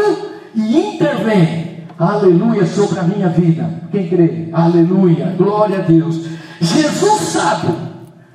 [0.56, 1.86] e intervém.
[1.98, 3.70] Aleluia sobre a minha vida.
[3.92, 4.50] Quem crê?
[4.54, 5.36] Aleluia.
[5.38, 6.26] Glória a Deus.
[6.62, 7.68] Jesus sabe.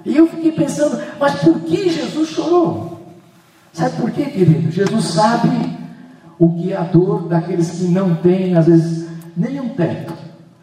[0.05, 2.94] E eu fiquei pensando, mas por que Jesus chorou?
[3.75, 4.71] Sabe por quê, querido?
[4.71, 5.51] Jesus sabe
[6.39, 10.15] o que é a dor daqueles que não têm, às vezes, nem um teto.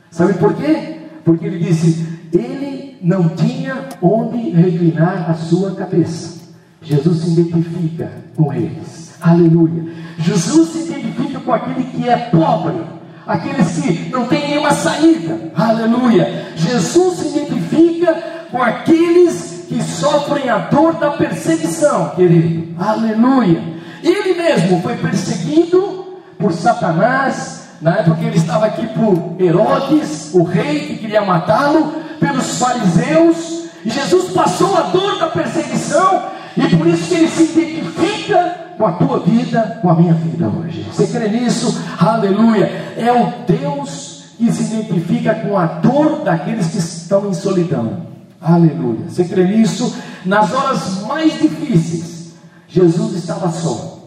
[0.10, 0.98] Sabe por quê?
[1.26, 6.40] Porque ele disse: ele não tinha onde reclinar a sua cabeça.
[6.82, 9.14] Jesus se identifica com eles.
[9.20, 9.92] Aleluia.
[10.18, 12.82] Jesus se identifica com aquele que é pobre,
[13.28, 15.52] aqueles que não têm nenhuma saída.
[15.54, 16.54] Aleluia.
[16.56, 18.14] Jesus se identifica
[18.50, 22.76] com aqueles que sofrem a dor da perseguição, querido.
[22.78, 23.64] Aleluia.
[24.04, 30.88] Ele mesmo foi perseguido por Satanás, na época ele estava aqui por Herodes, o rei
[30.88, 36.24] que queria matá-lo, pelos fariseus, e Jesus passou a dor da perseguição,
[36.58, 40.50] e por isso que ele se identifica com a tua vida, com a minha vida
[40.50, 40.86] hoje.
[40.92, 41.82] Você crê nisso?
[41.98, 42.66] Aleluia.
[42.98, 48.11] É o Deus que se identifica com a dor daqueles que estão em solidão.
[48.42, 49.08] Aleluia.
[49.08, 49.96] Você crê nisso?
[50.26, 52.34] Nas horas mais difíceis,
[52.68, 54.00] Jesus estava só.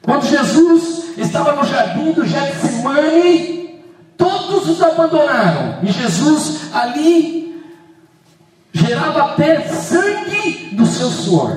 [0.00, 3.80] Quando Jesus estava no jardim do Getsemane,
[4.16, 5.78] todos os abandonaram.
[5.82, 7.62] E Jesus ali
[8.72, 11.56] gerava até sangue do seu suor.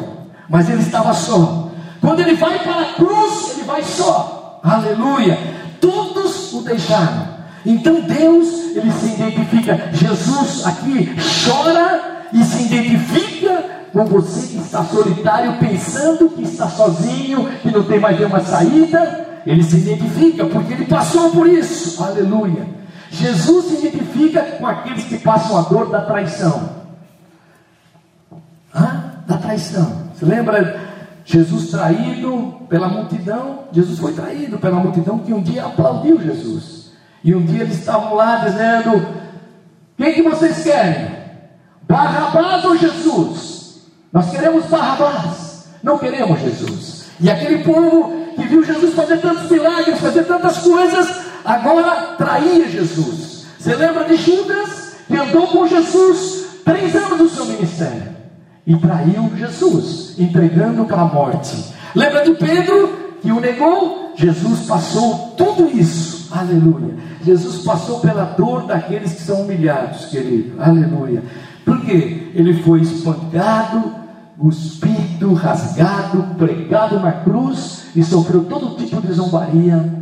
[0.50, 1.70] Mas ele estava só.
[2.02, 4.60] Quando ele vai para a cruz, ele vai só.
[4.64, 5.38] Aleluia.
[5.80, 7.35] Todos o deixaram.
[7.66, 9.90] Então Deus, ele se identifica.
[9.94, 17.50] Jesus aqui chora e se identifica com você que está solitário, pensando que está sozinho,
[17.62, 19.26] que não tem mais nenhuma saída.
[19.46, 22.04] Ele se identifica porque ele passou por isso.
[22.04, 22.68] Aleluia.
[23.10, 26.70] Jesus se identifica com aqueles que passam a dor da traição.
[28.74, 29.14] Hã?
[29.26, 30.10] Da traição.
[30.14, 30.80] Você lembra
[31.24, 33.60] Jesus traído pela multidão?
[33.72, 36.85] Jesus foi traído pela multidão que um dia aplaudiu Jesus.
[37.26, 39.04] E um dia eles estavam lá dizendo:
[39.98, 41.10] Quem que vocês querem?
[41.90, 43.82] Barrabás ou Jesus?
[44.14, 47.08] Nós queremos Barrabás, não queremos Jesus.
[47.20, 53.48] E aquele povo que viu Jesus fazer tantos milagres, fazer tantas coisas, agora traía Jesus.
[53.58, 58.16] Você lembra de Judas, que andou com Jesus três anos do seu ministério
[58.68, 61.74] e traiu Jesus, entregando para a morte.
[61.96, 64.14] Lembra de Pedro, que o negou?
[64.16, 66.96] Jesus passou tudo isso, aleluia.
[67.24, 71.24] Jesus passou pela dor daqueles que são humilhados, querido, aleluia.
[71.64, 73.94] Porque ele foi espancado,
[74.38, 79.94] cuspido, rasgado, pregado na cruz e sofreu todo tipo de zombaria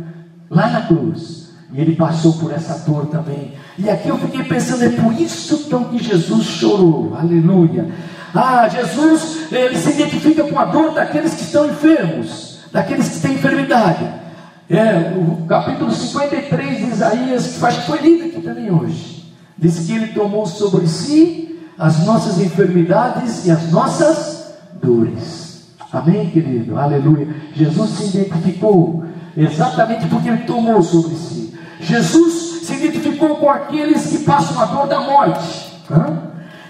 [0.50, 1.52] lá na cruz.
[1.72, 3.54] E ele passou por essa dor também.
[3.78, 7.88] E aqui eu fiquei pensando, é por isso então que Jesus chorou, aleluia.
[8.34, 13.34] Ah, Jesus, ele se identifica com a dor daqueles que estão enfermos, daqueles que têm
[13.34, 14.23] enfermidade.
[14.68, 19.80] É, o capítulo 53 de Isaías, que acho que foi lido aqui também hoje, diz
[19.80, 25.66] que ele tomou sobre si as nossas enfermidades e as nossas dores.
[25.92, 26.78] Amém, querido?
[26.78, 27.28] Aleluia.
[27.54, 29.04] Jesus se identificou
[29.36, 31.54] exatamente porque ele tomou sobre si.
[31.80, 35.74] Jesus se identificou com aqueles que passam a dor da morte.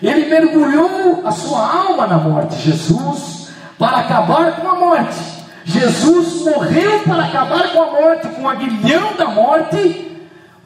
[0.02, 5.43] Ele mergulhou a sua alma na morte, Jesus, para acabar com a morte.
[5.64, 10.12] Jesus morreu para acabar com a morte, com o aguilhão da morte,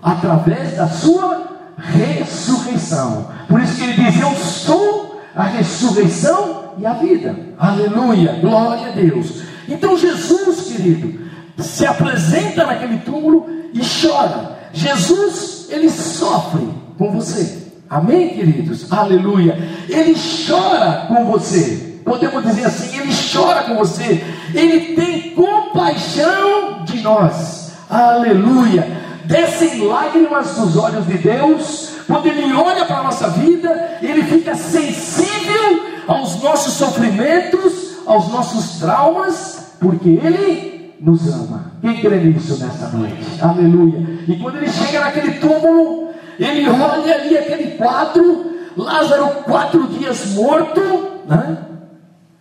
[0.02, 1.46] através da sua
[1.78, 3.28] ressurreição.
[3.48, 7.36] Por isso que ele diz: Eu sou a ressurreição e a vida.
[7.58, 9.42] Aleluia, glória a Deus.
[9.68, 11.20] Então Jesus, querido,
[11.58, 14.58] se apresenta naquele túmulo e chora.
[14.72, 17.68] Jesus, ele sofre com você.
[17.88, 18.90] Amém, queridos?
[18.92, 19.56] Aleluia.
[19.88, 20.14] Ele
[20.46, 21.87] chora com você.
[22.08, 24.24] Podemos dizer assim: Ele chora com você.
[24.54, 27.72] Ele tem compaixão de nós.
[27.88, 28.86] Aleluia.
[29.24, 31.92] Descem lágrimas dos olhos de Deus.
[32.06, 38.78] Quando Ele olha para a nossa vida, Ele fica sensível aos nossos sofrimentos, aos nossos
[38.78, 41.72] traumas, porque Ele nos ama.
[41.82, 43.26] Quem crê nisso nesta noite?
[43.42, 44.06] Aleluia.
[44.26, 50.80] E quando Ele chega naquele túmulo, ele olha ali aquele quadro, Lázaro quatro dias morto,
[51.28, 51.58] né?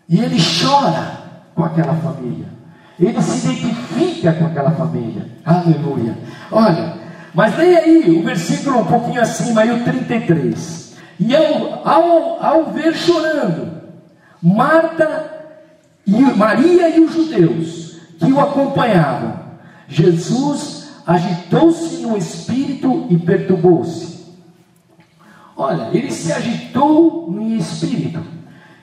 [0.10, 1.17] E ele chora
[1.54, 2.48] com aquela família.
[3.00, 5.28] Ele se identifica com aquela família.
[5.46, 6.17] Aleluia.
[6.52, 6.96] Olha,
[7.34, 10.96] mas leia aí o versículo um pouquinho acima, aí o 33.
[11.20, 13.82] E ao, ao, ao ver chorando,
[14.41, 15.32] Marta
[16.06, 19.39] e Maria e os judeus que o acompanhavam,
[19.88, 24.17] Jesus agitou-se no espírito e perturbou-se.
[25.56, 28.24] Olha, ele se agitou no espírito.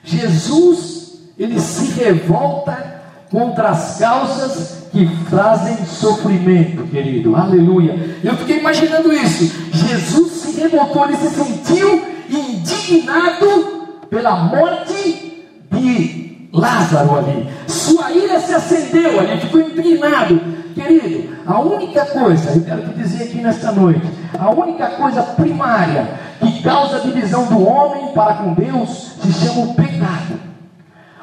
[0.03, 0.94] Jesus,
[1.37, 7.35] ele se revolta contra as causas que trazem sofrimento, querido.
[7.35, 8.17] Aleluia.
[8.23, 9.53] Eu fiquei imaginando isso.
[9.73, 17.49] Jesus se revoltou, ele se sentiu indignado pela morte de Lázaro ali.
[17.67, 20.39] Sua ira se acendeu ali, ficou indignado
[20.75, 24.05] Querido, a única coisa, eu quero te dizer aqui nesta noite,
[24.37, 26.05] a única coisa primária
[26.37, 30.44] que causa divisão do homem para com Deus se chama o pecado.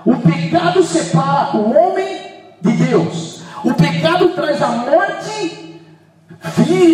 [0.05, 2.19] O pecado separa o homem
[2.61, 3.43] de Deus.
[3.65, 5.81] O pecado traz a morte,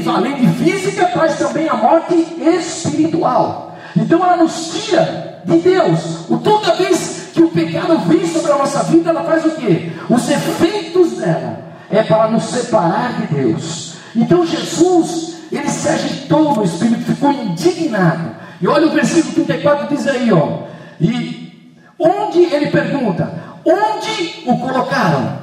[0.07, 3.77] além de física, traz também a morte espiritual.
[3.97, 6.29] Então ela nos tira de Deus.
[6.29, 9.93] O toda vez que o pecado vem sobre a nossa vida, ela faz o quê?
[10.09, 13.95] Os efeitos dela é para nos separar de Deus.
[14.15, 18.37] Então Jesus, ele se agitou no espírito, ficou indignado.
[18.61, 20.65] E olha o versículo 34 diz aí, ó.
[21.01, 21.48] E
[21.99, 23.33] onde ele pergunta:
[23.65, 25.39] onde o colocaram?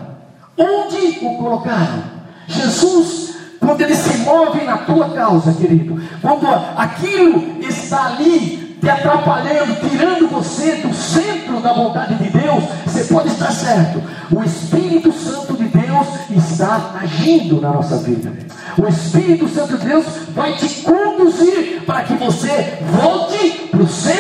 [0.58, 2.04] Onde o colocaram?
[2.48, 9.76] Jesus, quando ele se move na tua causa, querido, quando aquilo está ali te atrapalhando,
[9.90, 14.02] tirando você do centro da vontade de Deus, você pode estar certo.
[14.32, 18.32] O Espírito Santo de Deus está agindo na nossa vida.
[18.78, 24.15] O Espírito Santo de Deus vai te conduzir para que você volte para o centro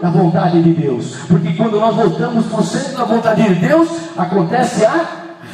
[0.00, 1.16] da vontade de Deus.
[1.28, 5.06] Porque quando nós voltamos para o centro da vontade de Deus, acontece a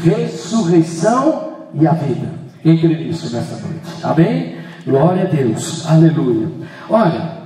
[0.03, 2.29] ressurreição e a vida.
[2.65, 3.81] Entre nisso nessa noite.
[4.03, 4.57] Amém?
[4.87, 5.87] Glória a Deus.
[5.89, 6.49] Aleluia.
[6.89, 7.37] Olha,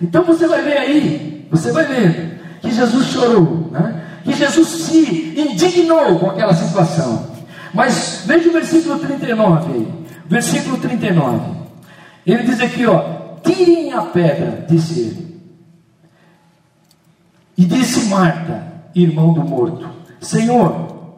[0.00, 4.02] então você vai ver aí, você vai ver que Jesus chorou, né?
[4.24, 7.26] que Jesus se indignou com aquela situação.
[7.72, 9.88] Mas veja o versículo 39 aí.
[10.28, 11.40] Versículo 39.
[12.26, 13.02] Ele diz aqui, ó:
[13.42, 15.27] tirem a pedra, disse ele.
[17.58, 18.62] E disse Marta,
[18.94, 19.90] irmão do morto:
[20.20, 21.16] Senhor,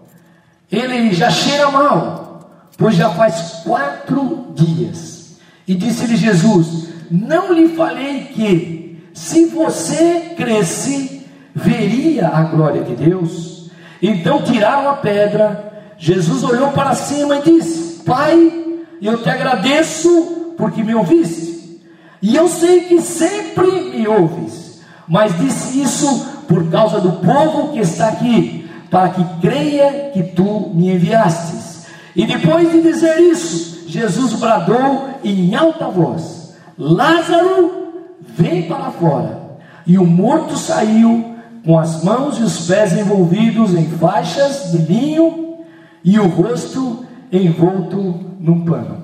[0.73, 5.37] ele já cheira mal, pois já faz quatro dias.
[5.69, 13.71] E disse-lhe Jesus: Não lhe falei que, se você cresce, veria a glória de Deus?
[14.01, 15.69] Então tiraram a pedra.
[15.99, 21.83] Jesus olhou para cima e disse: Pai, eu te agradeço porque me ouviste.
[22.23, 24.70] E eu sei que sempre me ouves,
[25.11, 30.71] mas disse isso por causa do povo que está aqui para que creia que tu
[30.73, 31.87] me enviastes.
[32.15, 39.41] E depois de dizer isso, Jesus bradou em alta voz: Lázaro, vem para fora.
[39.85, 45.57] E o morto saiu com as mãos e os pés envolvidos em faixas de linho
[46.05, 49.03] e o rosto envolto num pano.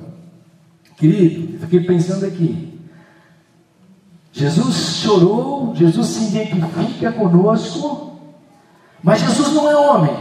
[0.96, 2.75] Querido, fiquei pensando aqui.
[4.36, 8.06] Jesus chorou, Jesus se identifica conosco
[9.06, 10.16] mas Jesus não é homem.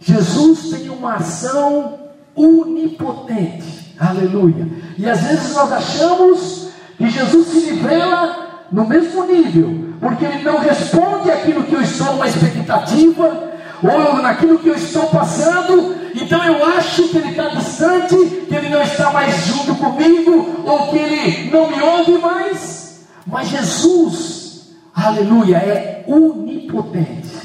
[0.00, 1.98] Jesus tem uma ação
[2.34, 3.94] onipotente.
[4.00, 4.66] Aleluia.
[4.96, 10.58] E às vezes nós achamos que Jesus se nivela no mesmo nível, porque ele não
[10.58, 16.64] responde aquilo que eu estou numa expectativa, ou naquilo que eu estou passando, então eu
[16.78, 18.16] acho que ele está distante,
[18.48, 22.85] que ele não está mais junto comigo, ou que ele não me ouve mais.
[23.26, 27.36] Mas Jesus, aleluia, é onipotente.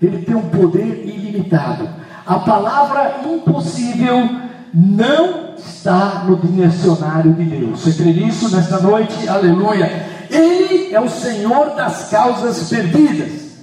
[0.00, 1.88] Ele tem um poder ilimitado.
[2.24, 4.28] A palavra impossível
[4.72, 7.80] não está no dicionário de Deus.
[7.80, 9.28] Você crê nisso nesta noite?
[9.28, 10.06] Aleluia.
[10.30, 13.58] Ele é o Senhor das causas perdidas.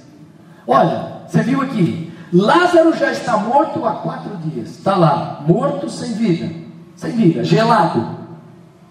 [0.66, 2.12] Olha, você viu aqui.
[2.32, 4.70] Lázaro já está morto há quatro dias.
[4.70, 6.50] Está lá, morto sem vida.
[6.96, 8.04] Sem vida, gelado.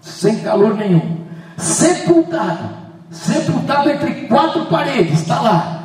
[0.00, 1.25] Sem calor nenhum.
[1.56, 2.68] Sepultado.
[3.10, 5.20] Sepultado entre quatro paredes.
[5.20, 5.76] Está lá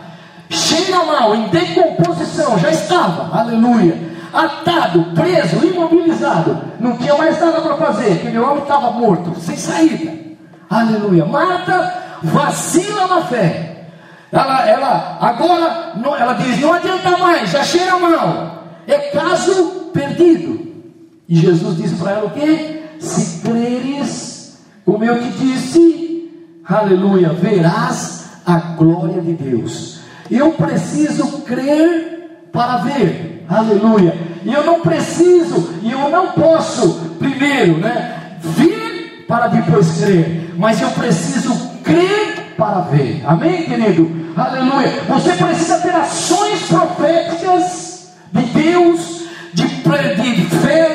[0.52, 3.98] cheira mal, em decomposição, já estava, aleluia,
[4.34, 10.12] atado, preso, imobilizado, não tinha mais nada para fazer, aquele homem estava morto, sem saída,
[10.70, 11.26] aleluia.
[11.26, 13.88] Marta vacila na fé,
[14.32, 20.70] ela, ela agora, não, ela diz: não adianta mais, já cheira mal, é caso perdido.
[21.28, 22.82] E Jesus disse para ela o que?
[23.00, 24.31] Se creres,
[24.86, 26.30] como eu te disse,
[26.66, 30.00] aleluia, verás a glória de Deus.
[30.30, 33.46] Eu preciso crer para ver.
[33.50, 34.16] Aleluia.
[34.44, 40.82] E eu não preciso, e eu não posso, primeiro, né, vir para depois crer, mas
[40.82, 43.24] eu preciso crer para ver.
[43.26, 44.10] Amém, querido?
[44.36, 45.04] Aleluia.
[45.10, 50.91] Você precisa ter ações proféticas de Deus, de, de fé,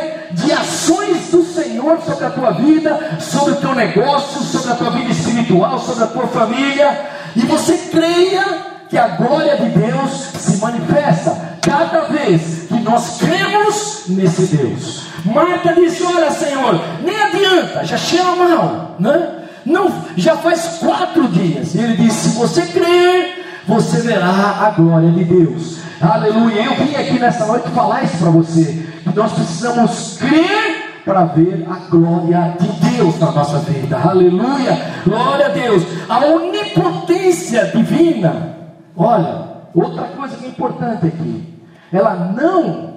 [0.67, 5.13] ações do Senhor sobre a tua vida, sobre o teu negócio, sobre a tua vida
[5.13, 7.01] espiritual, sobre a tua família,
[7.37, 8.45] e você creia
[8.89, 15.07] que a glória de Deus se manifesta cada vez que nós cremos nesse Deus.
[15.25, 19.33] Marta disse: Olha, Senhor, nem adianta, já cheira mal, né?
[19.65, 21.75] Não, já faz quatro dias.
[21.75, 23.36] E ele disse: Se você crer,
[23.67, 25.79] você verá a glória de Deus.
[26.01, 26.65] Aleluia.
[26.65, 28.87] Eu vim aqui nessa noite falar isso para você.
[29.15, 33.99] Nós precisamos crer para ver a glória de Deus na nossa vida.
[33.99, 34.79] Aleluia.
[35.05, 35.83] Glória a Deus.
[36.09, 38.57] A onipotência divina
[38.97, 39.45] Olha,
[39.75, 41.55] outra coisa que é importante aqui,
[41.93, 42.95] ela não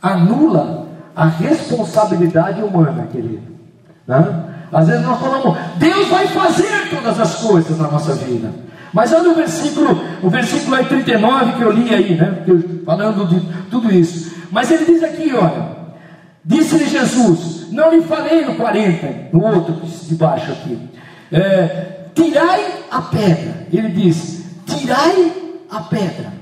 [0.00, 3.42] anula a responsabilidade humana, querido.
[4.06, 4.44] Né?
[4.72, 8.50] Às vezes nós falamos, Deus vai fazer todas as coisas na nossa vida.
[8.92, 12.44] Mas olha o versículo, o versículo aí 39 que eu li aí, né?
[12.84, 14.34] Falando de tudo isso.
[14.50, 15.76] Mas ele diz aqui, olha,
[16.44, 20.78] disse-lhe Jesus, não lhe falei no 40, no outro de baixo aqui.
[21.30, 23.66] É, tirai a pedra.
[23.72, 25.32] Ele diz, tirai
[25.70, 26.32] a pedra.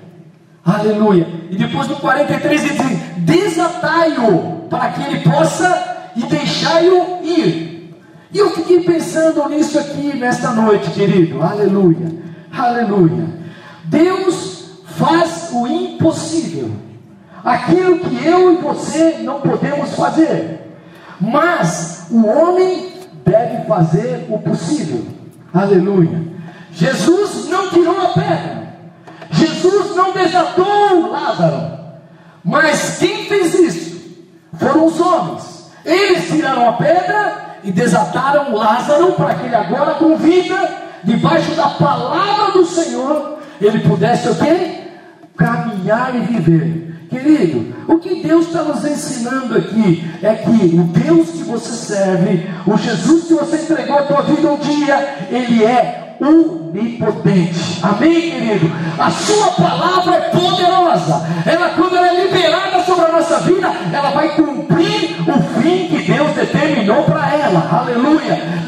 [0.65, 1.27] Aleluia.
[1.51, 7.95] E depois no 43 ele diz: desatai-o para que ele possa e deixai-o ir.
[8.31, 11.43] E eu fiquei pensando nisso aqui nesta noite, querido.
[11.43, 12.28] Aleluia.
[12.57, 13.29] Aleluia.
[13.85, 16.71] Deus faz o impossível.
[17.45, 20.77] Aquilo que eu e você não podemos fazer.
[21.21, 22.93] Mas o homem
[23.25, 25.05] deve fazer o possível.
[25.53, 26.23] Aleluia.
[26.73, 28.69] Jesus não tirou a pedra.
[29.31, 31.79] Jesus não desatou Lázaro,
[32.43, 33.99] mas quem fez isso?
[34.59, 35.71] Foram os homens.
[35.85, 40.57] Eles tiraram a pedra e desataram Lázaro para que ele agora com vida,
[41.09, 44.83] debaixo da palavra do Senhor, ele pudesse o quê?
[45.37, 46.89] Caminhar e viver.
[47.09, 52.47] Querido, o que Deus está nos ensinando aqui é que o Deus que você serve,
[52.67, 57.81] o Jesus que você entregou a tua vida um dia, Ele é onipotente.
[57.83, 58.71] Amém, querido?
[58.99, 61.27] A sua palavra é poderosa.
[61.47, 66.13] Ela, quando ela é liberada sobre a nossa vida, ela vai cumprir o fim que
[66.13, 67.81] Deus determinou para ela.
[67.81, 68.59] Aleluia.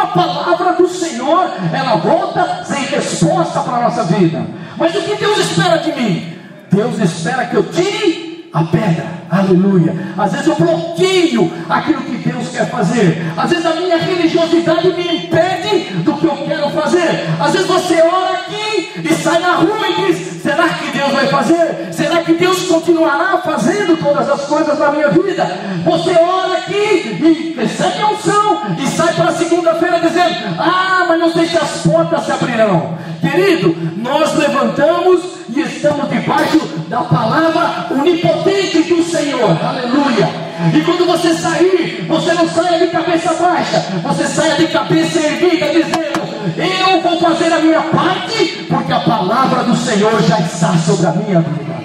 [0.00, 4.46] Nenhuma palavra do Senhor ela volta sem resposta para a nossa vida.
[4.76, 6.38] Mas o que Deus espera de mim?
[6.70, 9.94] Deus espera que eu tire a pedra, aleluia.
[10.18, 15.18] Às vezes eu bloqueio aquilo que Deus quer fazer, às vezes a minha religiosidade me
[15.18, 17.28] impede do que eu quero fazer.
[17.38, 21.26] Às vezes você ora aqui e sai na rua e diz: será que Deus vai
[21.28, 21.88] fazer?
[21.92, 25.46] Será que Deus continuará fazendo todas as coisas na minha vida?
[25.84, 31.32] Você ora aqui e recebe a unção e sai para segunda-feira dizendo: ah, mas não
[31.32, 32.98] sei se as portas se abrirão.
[33.20, 39.56] Querido, nós levantamos e estamos debaixo da palavra onipotente do Senhor.
[39.62, 40.28] Aleluia.
[40.74, 45.66] E quando você sair, você não saia de cabeça baixa, você saia de cabeça erguida,
[45.68, 46.20] dizendo:
[46.58, 51.12] Eu vou fazer a minha parte, porque a palavra do Senhor já está sobre a
[51.12, 51.80] minha vida.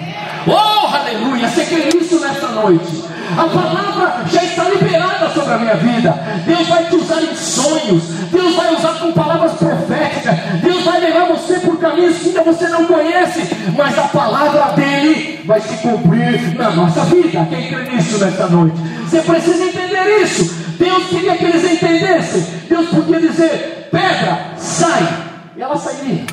[0.46, 1.48] Oh, aleluia!
[1.48, 3.04] Você quer isso nesta noite?
[3.34, 6.12] A palavra já está liberada sobre a minha vida.
[6.46, 8.04] Deus vai te usar em sonhos.
[8.30, 10.34] Deus vai usar com palavras proféticas.
[10.62, 13.42] Deus vai levar você por caminhos que ainda você não conhece.
[13.76, 17.46] Mas a palavra dele vai se cumprir na nossa vida.
[17.50, 18.76] Quem crê nisso nesta noite?
[19.08, 20.66] Você precisa entender isso.
[20.78, 22.46] Deus queria que eles entendessem.
[22.68, 25.06] Deus podia dizer: pedra, sai.
[25.56, 26.24] E ela sairia.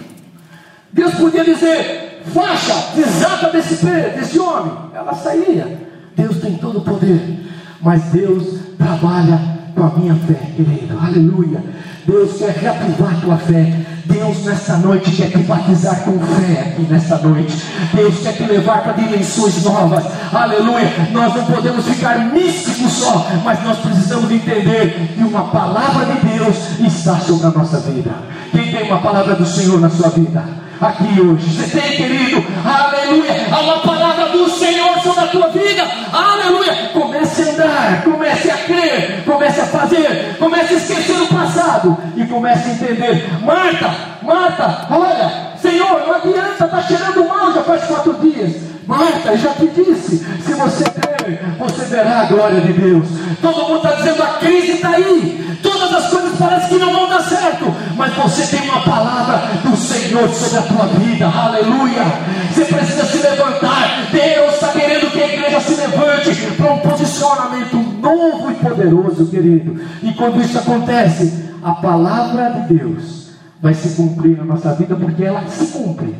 [0.92, 4.74] Deus podia dizer: faixa, desata desse, desse homem.
[4.94, 5.93] Ela sairia.
[6.16, 7.40] Deus tem todo o poder,
[7.82, 9.40] mas Deus trabalha
[9.76, 10.98] com a minha fé, querido.
[11.00, 11.64] Aleluia.
[12.06, 13.74] Deus quer reativar tua fé.
[14.06, 17.56] Deus nessa noite quer te batizar com fé aqui nessa noite.
[17.94, 20.04] Deus quer te levar para dimensões novas.
[20.34, 20.92] Aleluia.
[21.12, 26.80] Nós não podemos ficar místicos só, mas nós precisamos entender que uma palavra de Deus
[26.82, 28.12] está sobre a nossa vida.
[28.52, 30.44] Quem tem uma palavra do Senhor na sua vida?
[30.82, 31.50] Aqui hoje.
[31.50, 32.44] Você tem, querido?
[32.66, 33.48] Aleluia.
[33.52, 35.84] Há uma palavra do Senhor sobre a tua vida.
[36.12, 36.90] Aleluia.
[36.94, 42.26] Comece a andar, comece a crer, comece a fazer, comece a esquecer o passado e
[42.26, 43.30] comece a entender.
[43.44, 48.74] Marta, Marta, olha, Senhor, não adianta, está cheirando mal já faz quatro dias.
[48.86, 53.08] Marta, já te disse, se você crer, você verá a glória de Deus.
[53.42, 55.58] Todo mundo está dizendo a crise está aí.
[55.96, 57.66] As coisas parecem que não vão dar certo.
[57.96, 61.28] Mas você tem uma palavra do Senhor sobre a tua vida.
[61.28, 62.04] Aleluia.
[62.52, 64.08] Você precisa se levantar.
[64.12, 69.80] Deus está querendo que a igreja se levante para um posicionamento novo e poderoso, querido.
[70.02, 73.30] E quando isso acontece, a palavra de Deus
[73.62, 76.16] vai se cumprir na nossa vida, porque ela se cumpre.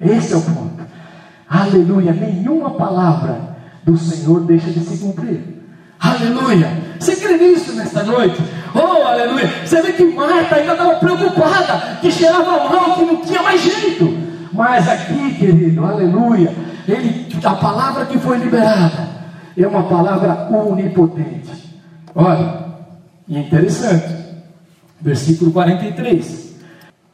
[0.00, 0.86] Esse é o ponto.
[1.48, 2.12] Aleluia.
[2.12, 5.58] Nenhuma palavra do Senhor deixa de se cumprir.
[5.98, 6.70] Aleluia.
[6.98, 8.40] Você crê nisso nesta noite?
[8.74, 9.48] Oh, aleluia.
[9.64, 14.16] Você vê que Marta ainda estava preocupada, que cheirava mal, que não tinha mais jeito.
[14.52, 16.54] Mas aqui, querido, aleluia.
[16.86, 19.08] Ele, a palavra que foi liberada
[19.56, 21.76] é uma palavra onipotente.
[22.14, 22.64] Olha,
[23.28, 24.14] interessante.
[25.00, 26.48] Versículo 43.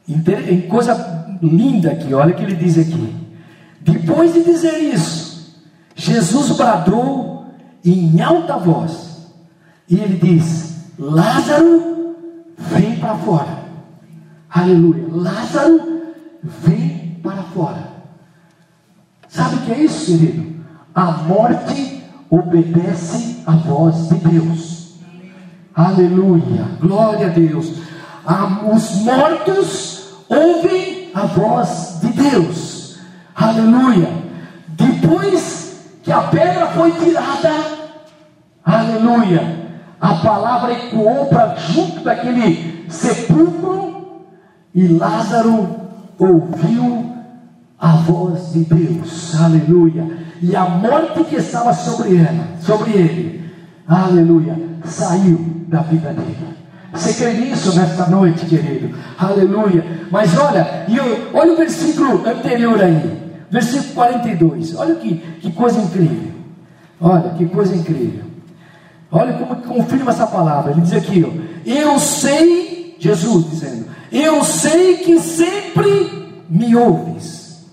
[0.09, 3.15] Inter, coisa linda aqui, olha o que ele diz aqui.
[3.81, 5.55] Depois de dizer isso,
[5.95, 7.47] Jesus bradou
[7.85, 9.29] em alta voz,
[9.89, 10.64] e ele diz:
[10.99, 12.17] Lázaro,
[12.57, 13.65] vem para fora.
[14.49, 15.07] Aleluia.
[15.11, 16.03] Lázaro,
[16.43, 17.89] vem para fora.
[19.29, 20.55] Sabe o que é isso, querido?
[20.95, 24.95] A morte obedece à voz de Deus.
[25.75, 27.73] Aleluia, glória a Deus.
[28.73, 32.99] os mortos ouvem a voz de Deus.
[33.35, 34.09] Aleluia.
[34.69, 37.53] Depois que a pedra foi tirada,
[38.65, 39.64] aleluia,
[40.05, 44.23] a palavra ecoou para junto daquele sepulcro
[44.75, 45.67] e Lázaro
[46.19, 47.11] ouviu
[47.79, 50.07] a voz de Deus, aleluia,
[50.43, 53.51] e a morte que estava sobre ela, sobre ele,
[53.89, 56.55] aleluia, saiu da vida dele.
[56.93, 58.95] Você crê nisso nesta noite, querido?
[59.19, 60.07] Aleluia.
[60.11, 60.87] Mas olha,
[61.33, 64.77] olha o versículo anterior aí, versículo 42.
[64.77, 66.31] Olha que, que coisa incrível.
[67.01, 68.34] Olha que coisa incrível.
[69.11, 70.73] Olha como confirma essa palavra.
[70.73, 71.31] Ele diz aqui: ó,
[71.65, 77.67] Eu sei, Jesus dizendo, Eu sei que sempre me ouves.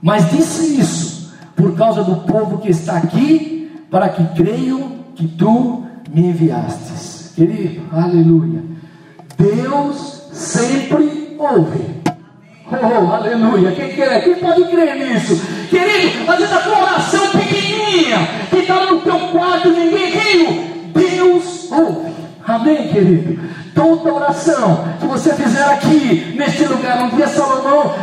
[0.00, 5.84] Mas disse isso por causa do povo que está aqui, para que creiam que tu
[6.10, 7.32] me enviastes.
[7.34, 8.62] Querido, aleluia.
[9.38, 12.02] Deus sempre ouve.
[12.70, 13.72] Oh, aleluia.
[13.72, 14.24] Quem quer?
[14.24, 15.40] Quem pode crer nisso?
[15.68, 18.18] Querido, às vezes a tua oração pequenininha,
[18.50, 20.73] que está no teu quarto, ninguém viu.
[21.76, 22.14] Ouve.
[22.46, 23.40] Amém, querido?
[23.74, 27.94] Toda oração que você fizer aqui, neste lugar, um dia Salomão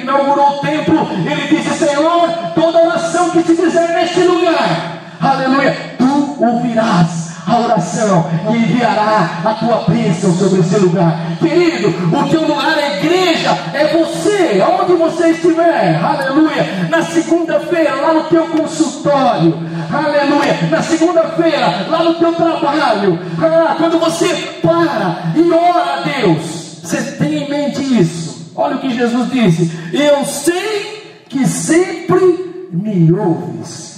[0.00, 6.36] inaugurou o templo, ele disse: Senhor, toda oração que se fizer neste lugar, aleluia, tu
[6.42, 11.18] ouvirás a oração e enviará a tua bênção sobre esse lugar.
[11.40, 16.88] Querido, o teu lugar é igreja, é você, aonde você estiver, aleluia.
[16.90, 19.54] Na segunda-feira, lá no teu consultório,
[19.92, 20.68] aleluia.
[20.70, 24.28] Na segunda-feira, lá no teu trabalho, ah, quando você
[24.60, 28.52] para e ora a Deus, você tem em mente isso.
[28.54, 33.97] Olha o que Jesus disse: Eu sei que sempre me ouves.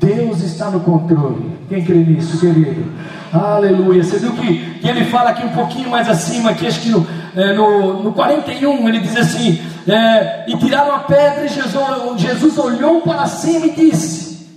[0.00, 1.58] Deus está no controle.
[1.68, 2.92] Quem crê nisso, querido?
[3.32, 4.02] Aleluia.
[4.02, 7.06] Você viu que, que ele fala aqui um pouquinho mais acima, aqui acho que no,
[7.36, 12.58] é, no, no 41, ele diz assim: é, E tiraram a pedra, e Jesus, Jesus
[12.58, 14.48] olhou para cima e disse: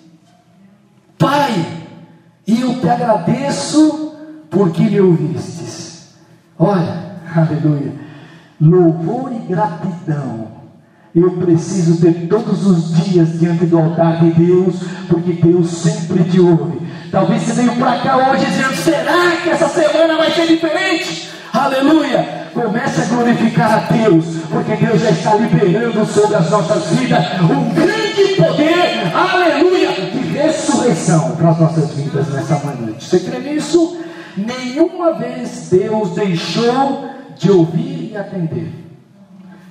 [1.18, 1.66] Pai,
[2.48, 4.16] eu te agradeço
[4.50, 6.16] porque me ouvistes.
[6.58, 7.94] Olha, aleluia.
[8.60, 10.51] Louvor e gratidão
[11.14, 14.76] eu preciso ter todos os dias diante do altar de Deus,
[15.10, 16.80] porque Deus sempre te ouve.
[17.12, 21.30] Talvez você veio para cá hoje dizendo: será que essa semana vai ser diferente?
[21.54, 22.42] Aleluia!
[22.54, 27.74] Comece a glorificar a Deus, porque Deus já está liberando sobre as nossas vidas um
[27.74, 32.94] grande poder, aleluia, de ressurreição para as nossas vidas nessa manhã.
[32.98, 33.98] Você crê nisso?
[34.38, 38.81] Nenhuma vez Deus deixou de ouvir e atender.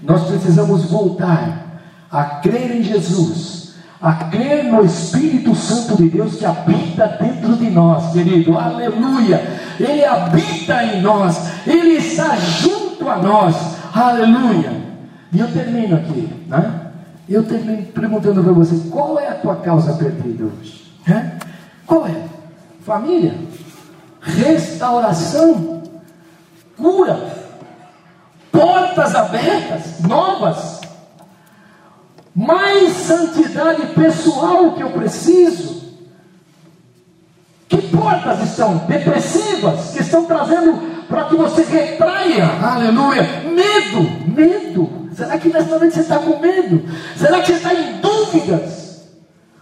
[0.02, 6.44] Nós precisamos voltar a crer em Jesus, a crer no Espírito Santo de Deus que
[6.44, 8.58] habita dentro de nós, querido.
[8.58, 9.42] Aleluia!
[9.78, 13.56] Ele habita em nós, ele está junto a nós.
[13.94, 14.80] Aleluia!
[15.32, 16.80] E eu termino aqui, né?
[17.28, 20.92] Eu termino perguntando para você: qual é a tua causa perdida hoje?
[21.08, 21.38] É?
[21.86, 22.14] Qual é?
[22.84, 23.34] Família?
[24.20, 25.82] Restauração?
[26.76, 27.39] Cura?
[28.50, 30.80] Portas abertas, novas,
[32.34, 35.80] mais santidade pessoal que eu preciso.
[37.68, 45.08] Que portas estão depressivas, que estão trazendo para que você retraia, aleluia, medo, medo.
[45.14, 46.88] Será que nessa noite você está com medo?
[47.16, 49.08] Será que você está em dúvidas?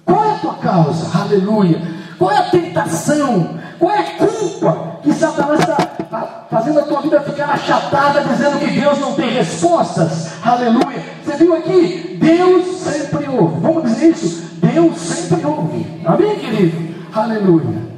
[0.04, 1.18] Qual é a tua causa?
[1.18, 1.80] Aleluia.
[2.18, 3.58] Qual é a tentação?
[3.78, 8.80] Qual é a culpa que Satanás está fazendo a tua vida ficar achatada, dizendo que
[8.80, 10.30] Deus não tem respostas.
[10.42, 11.02] Aleluia.
[11.24, 12.18] Você viu aqui?
[12.20, 13.60] Deus sempre ouve.
[13.60, 14.48] Vamos dizer isso?
[14.54, 15.86] Deus sempre ouve.
[16.04, 16.94] Amém, querido?
[17.12, 17.88] Aleluia.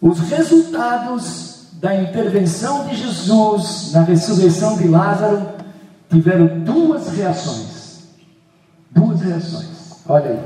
[0.00, 5.48] Os resultados da intervenção de Jesus na ressurreição de Lázaro
[6.10, 8.02] tiveram duas reações.
[8.90, 10.02] Duas reações.
[10.06, 10.40] Olha aí.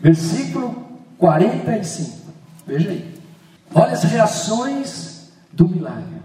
[0.00, 0.74] Versículo
[1.18, 2.32] 45.
[2.66, 3.11] Veja aí.
[3.74, 6.22] Olha as reações do milagre.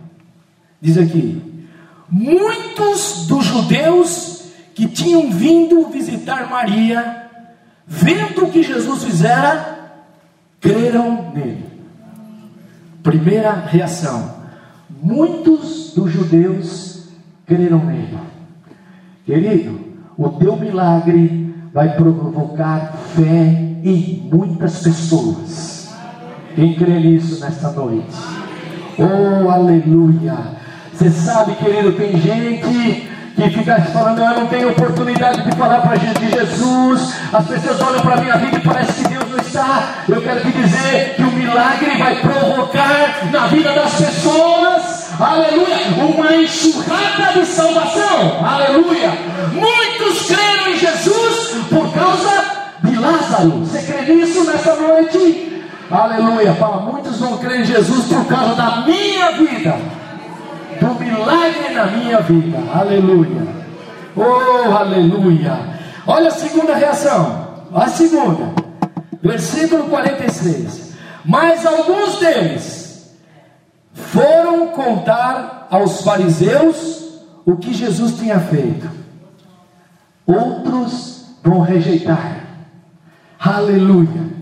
[0.81, 1.65] Diz aqui:
[2.09, 4.43] muitos dos judeus
[4.75, 7.29] que tinham vindo visitar Maria,
[7.85, 9.91] vendo o que Jesus fizera,
[10.59, 11.65] creram nele.
[13.01, 14.35] Primeira reação:
[15.01, 17.07] muitos dos judeus
[17.45, 18.17] creram nele.
[19.25, 19.79] Querido,
[20.17, 25.76] o teu milagre vai provocar fé em muitas pessoas.
[26.57, 28.07] Quem crê nisso nesta noite?
[28.97, 30.35] Oh, aleluia!
[30.91, 35.97] Você sabe, querido, tem gente que fica falando, eu não tenho oportunidade de falar para
[35.97, 37.13] de Jesus.
[37.31, 39.97] As pessoas olham para a minha vida e parece que Deus não está.
[40.09, 46.35] Eu quero te dizer que o milagre vai provocar na vida das pessoas aleluia, uma
[46.37, 49.11] enxurrada de salvação, aleluia.
[49.53, 52.45] Muitos creram em Jesus por causa
[52.83, 53.51] de Lázaro.
[53.59, 55.56] Você crê nisso nessa noite?
[55.89, 56.53] Aleluia.
[56.53, 59.77] Fala, muitos vão crer em Jesus por causa da minha vida,
[60.79, 62.57] do milagre na minha vida.
[62.73, 63.47] Aleluia.
[64.15, 65.57] Oh, aleluia.
[66.05, 67.47] Olha a segunda reação.
[67.73, 68.53] A segunda,
[69.21, 70.93] versículo 46.
[71.25, 73.15] Mas alguns deles
[73.93, 78.89] foram contar aos fariseus o que Jesus tinha feito.
[80.25, 82.45] Outros vão rejeitar.
[83.39, 84.36] Aleluia.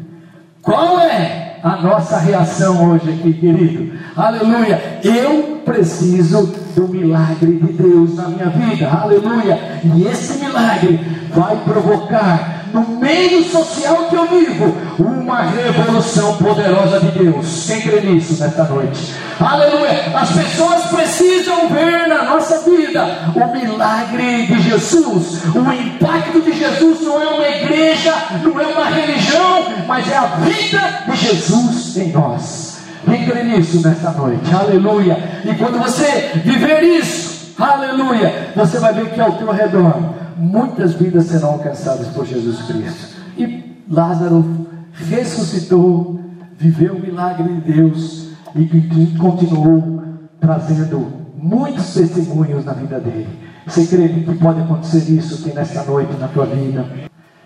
[0.66, 3.94] Qual é a nossa reação hoje aqui, querido?
[4.16, 5.00] Aleluia.
[5.04, 8.90] Eu preciso do milagre de Deus na minha vida.
[8.90, 9.60] Aleluia.
[9.84, 11.00] E esse milagre
[11.30, 17.68] vai provocar no meio social que eu vivo, uma revolução poderosa de Deus.
[17.68, 19.16] Quem crê nisso nesta noite?
[19.40, 20.12] Aleluia!
[20.14, 25.44] As pessoas precisam ver na nossa vida o milagre de Jesus.
[25.56, 28.14] O impacto de Jesus não é uma igreja,
[28.44, 32.80] não é uma religião, mas é a vida de Jesus em nós.
[33.06, 34.54] Quem crê nisso nesta noite?
[34.54, 35.42] Aleluia!
[35.46, 41.26] E quando você viver isso, aleluia, você vai ver que ao teu redor muitas vidas
[41.26, 43.16] serão alcançadas por Jesus Cristo.
[43.38, 46.20] E Lázaro ressuscitou,
[46.58, 50.04] viveu o milagre de Deus e continuou
[50.40, 53.28] trazendo muitos testemunhos na vida dele.
[53.66, 56.86] Você crê que pode acontecer isso aqui nesta noite na tua vida?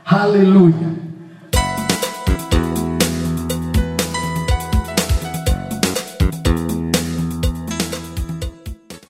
[0.06, 1.09] Aleluia!